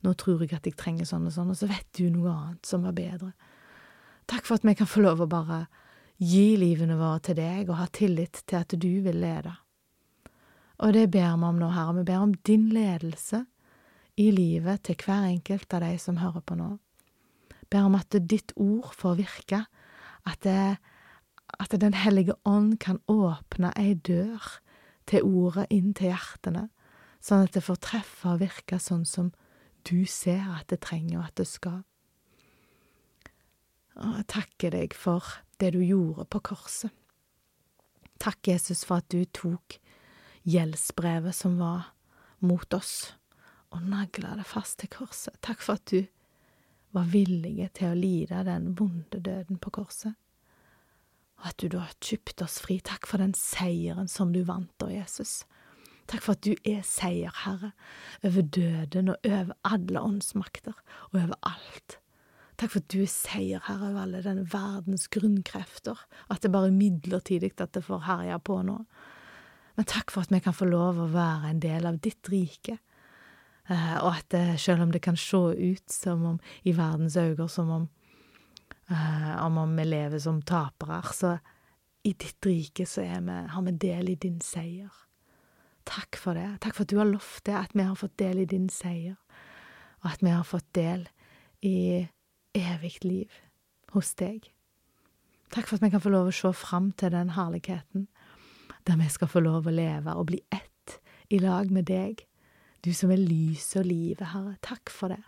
Nå 0.00 0.14
tror 0.16 0.40
jeg 0.40 0.54
at 0.56 0.64
jeg 0.64 0.78
trenger 0.80 1.04
sånn 1.04 1.26
og 1.28 1.32
sånn, 1.34 1.50
og 1.52 1.58
så 1.60 1.66
vet 1.68 1.84
du 1.98 2.06
noe 2.08 2.30
annet 2.32 2.64
som 2.64 2.86
er 2.88 2.94
bedre. 2.96 3.34
Takk 4.32 4.46
for 4.48 4.56
at 4.56 4.64
vi 4.64 4.72
kan 4.78 4.88
få 4.88 5.02
lov 5.04 5.20
å 5.20 5.26
bare 5.28 5.66
gi 6.16 6.54
livene 6.56 6.96
våre 6.96 7.18
til 7.26 7.36
deg 7.36 7.68
og 7.68 7.76
ha 7.82 7.84
tillit 7.92 8.40
til 8.48 8.62
at 8.62 8.72
du 8.80 9.02
vil 9.04 9.18
lede. 9.20 9.52
Og 10.80 10.94
det 10.96 11.10
ber 11.12 11.34
vi 11.36 11.50
om 11.50 11.60
nå, 11.60 11.68
Herre. 11.74 11.98
Vi 11.98 12.06
ber 12.08 12.24
om 12.24 12.32
din 12.48 12.70
ledelse 12.72 13.42
i 14.16 14.30
livet 14.32 14.86
til 14.88 14.96
hver 15.04 15.26
enkelt 15.34 15.76
av 15.76 15.84
de 15.84 15.92
som 16.00 16.22
hører 16.22 16.44
på 16.48 16.56
nå. 16.56 16.70
Ber 17.68 17.90
om 17.90 17.98
at 17.98 18.16
ditt 18.24 18.54
ord 18.56 18.88
får 18.96 19.20
virke, 19.20 19.64
at 20.24 20.40
det 20.48 20.78
at 21.58 21.80
Den 21.80 21.94
hellige 21.94 22.34
ånd 22.44 22.78
kan 22.78 23.00
åpne 23.08 23.72
ei 23.78 23.94
dør 23.94 24.60
til 25.06 25.22
ordet 25.22 25.66
inn 25.70 25.94
til 25.94 26.12
hjertene, 26.12 26.68
sånn 27.20 27.46
at 27.46 27.54
det 27.56 27.64
får 27.64 27.80
treffe 27.82 28.34
og 28.34 28.42
virke 28.42 28.78
sånn 28.78 29.04
som 29.08 29.32
du 29.88 30.04
ser 30.06 30.44
at 30.58 30.68
det 30.70 30.82
trenger 30.84 31.18
og 31.18 31.26
at 31.30 31.40
det 31.40 31.48
skal. 31.48 31.80
Og 34.00 34.16
jeg 34.20 34.28
takker 34.32 34.76
deg 34.76 34.94
for 34.96 35.24
det 35.60 35.72
du 35.74 35.80
gjorde 35.82 36.28
på 36.30 36.40
korset. 36.52 36.92
Takk, 38.20 38.52
Jesus, 38.52 38.84
for 38.84 39.00
at 39.00 39.08
du 39.12 39.24
tok 39.24 39.78
gjeldsbrevet 40.48 41.36
som 41.36 41.56
var 41.60 41.94
mot 42.44 42.76
oss, 42.76 43.14
og 43.72 43.84
nagla 43.88 44.34
det 44.36 44.48
fast 44.48 44.80
til 44.80 44.90
korset. 44.92 45.36
Takk 45.44 45.62
for 45.64 45.80
at 45.80 45.92
du 45.92 46.04
var 46.96 47.08
villig 47.08 47.70
til 47.78 47.92
å 47.92 47.96
lide 47.98 48.42
den 48.48 48.74
vonde 48.76 49.20
døden 49.22 49.60
på 49.62 49.72
korset 49.80 50.19
og 51.40 51.48
at 51.52 51.60
du 51.62 51.70
da 51.72 51.84
har 51.86 51.96
kjøpt 52.04 52.42
oss 52.44 52.58
fri. 52.60 52.78
Takk 52.84 53.08
for 53.08 53.22
den 53.22 53.32
seieren 53.36 54.10
som 54.12 54.34
du 54.34 54.42
vant 54.48 54.72
da, 54.82 54.90
Jesus. 54.92 55.40
Takk 56.10 56.24
for 56.24 56.36
at 56.36 56.44
du 56.44 56.52
er 56.68 56.82
seierherre 56.86 57.72
over 58.26 58.42
døden 58.42 59.12
og 59.12 59.26
over 59.28 59.54
alle 59.64 60.02
åndsmakter 60.02 60.74
og 60.74 61.16
over 61.22 61.38
alt. 61.46 62.00
Takk 62.60 62.74
for 62.74 62.82
at 62.82 62.90
du 62.92 62.98
er 63.04 63.12
seierherre 63.12 63.92
over 63.92 64.02
alle 64.02 64.24
denne 64.24 64.44
verdens 64.52 65.06
grunnkrefter, 65.12 66.02
at 66.28 66.42
det 66.42 66.52
bare 66.52 66.68
er 66.68 66.76
midlertidig 66.76 67.54
at 67.56 67.72
det 67.76 67.86
får 67.86 68.04
herje 68.08 68.36
på 68.44 68.58
nå. 68.66 68.76
Men 69.78 69.88
takk 69.88 70.12
for 70.12 70.26
at 70.26 70.34
vi 70.34 70.42
kan 70.44 70.56
få 70.56 70.68
lov 70.68 70.98
å 71.00 71.08
være 71.14 71.54
en 71.54 71.62
del 71.62 71.88
av 71.88 72.02
ditt 72.04 72.28
rike, 72.28 72.76
eh, 73.70 73.96
og 74.02 74.18
at 74.18 74.36
selv 74.60 74.84
om 74.84 74.92
det 74.92 75.00
kan 75.06 75.16
se 75.16 75.40
ut 75.56 75.94
som 75.94 76.26
om 76.34 76.42
i 76.68 76.74
verdens 76.76 77.16
øyne 77.16 77.48
som 77.48 77.70
om 77.70 77.88
uh, 78.90 79.46
om 79.46 79.76
vi 79.76 79.84
lever 79.84 80.18
som 80.18 80.42
tapere, 80.42 81.02
så 81.14 81.36
i 82.02 82.12
ditt 82.12 82.46
rike 82.46 82.86
så 82.86 83.04
vi, 83.04 83.38
har 83.52 83.62
vi 83.62 83.72
del 83.72 84.08
i 84.08 84.18
din 84.20 84.40
seier. 84.40 84.92
Takk 85.84 86.16
for 86.20 86.38
det. 86.38 86.60
Takk 86.60 86.76
for 86.76 86.84
at 86.84 86.92
du 86.92 86.98
har 87.00 87.08
lovt 87.08 87.44
det, 87.48 87.56
at 87.56 87.74
vi 87.74 87.84
har 87.84 87.98
fått 87.98 88.16
del 88.20 88.42
i 88.42 88.48
din 88.48 88.68
seier, 88.72 89.18
og 90.00 90.12
at 90.12 90.22
vi 90.24 90.32
har 90.32 90.46
fått 90.46 90.68
del 90.76 91.08
i 91.66 92.06
evig 92.56 92.96
liv 93.04 93.36
hos 93.94 94.14
deg. 94.18 94.48
Takk 95.50 95.66
for 95.66 95.76
at 95.76 95.84
vi 95.84 95.90
kan 95.92 96.02
få 96.02 96.12
lov 96.14 96.30
å 96.30 96.34
se 96.34 96.52
fram 96.54 96.92
til 96.92 97.12
den 97.14 97.34
herligheten, 97.34 98.06
der 98.86 99.00
vi 99.00 99.08
skal 99.12 99.28
få 99.28 99.42
lov 99.44 99.66
å 99.66 99.74
leve 99.74 100.14
og 100.16 100.30
bli 100.30 100.40
ett 100.54 101.00
i 101.30 101.40
lag 101.42 101.70
med 101.74 101.88
deg, 101.90 102.22
du 102.80 102.92
som 102.96 103.10
er 103.12 103.20
lyset 103.20 103.82
og 103.82 103.90
livet, 103.90 104.30
Herre. 104.32 104.54
Takk 104.64 104.92
for 104.94 105.12
det. 105.12 105.20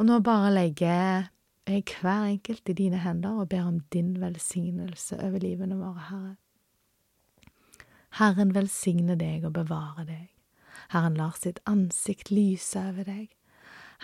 Og 0.00 0.08
nå 0.08 0.18
bare 0.26 0.50
legger 0.50 1.28
er 1.66 2.00
hver 2.00 2.24
enkelt 2.28 2.68
i 2.68 2.72
dine 2.72 2.98
hender 2.98 3.40
og 3.40 3.48
ber 3.48 3.62
om 3.62 3.80
din 3.80 4.20
velsignelse 4.20 5.16
over 5.20 5.38
livene 5.38 5.76
våre, 5.76 6.00
Herre. 6.10 6.34
Herren 8.18 8.54
velsigne 8.54 9.16
deg 9.18 9.44
og 9.44 9.52
bevare 9.56 10.04
deg. 10.06 10.28
Herren 10.92 11.16
lar 11.18 11.34
sitt 11.40 11.60
ansikt 11.66 12.30
lyse 12.30 12.78
over 12.78 13.08
deg. 13.08 13.32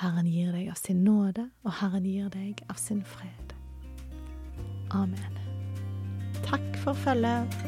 Herren 0.01 0.27
gir 0.27 0.53
deg 0.55 0.71
av 0.73 0.81
sin 0.81 1.05
nåde, 1.05 1.51
og 1.63 1.77
Herren 1.83 2.07
gir 2.09 2.31
deg 2.33 2.65
av 2.71 2.81
sin 2.81 3.05
fred. 3.05 3.55
Amen. 4.91 5.39
Takk 6.47 6.81
for 6.83 6.97
følget. 7.05 7.61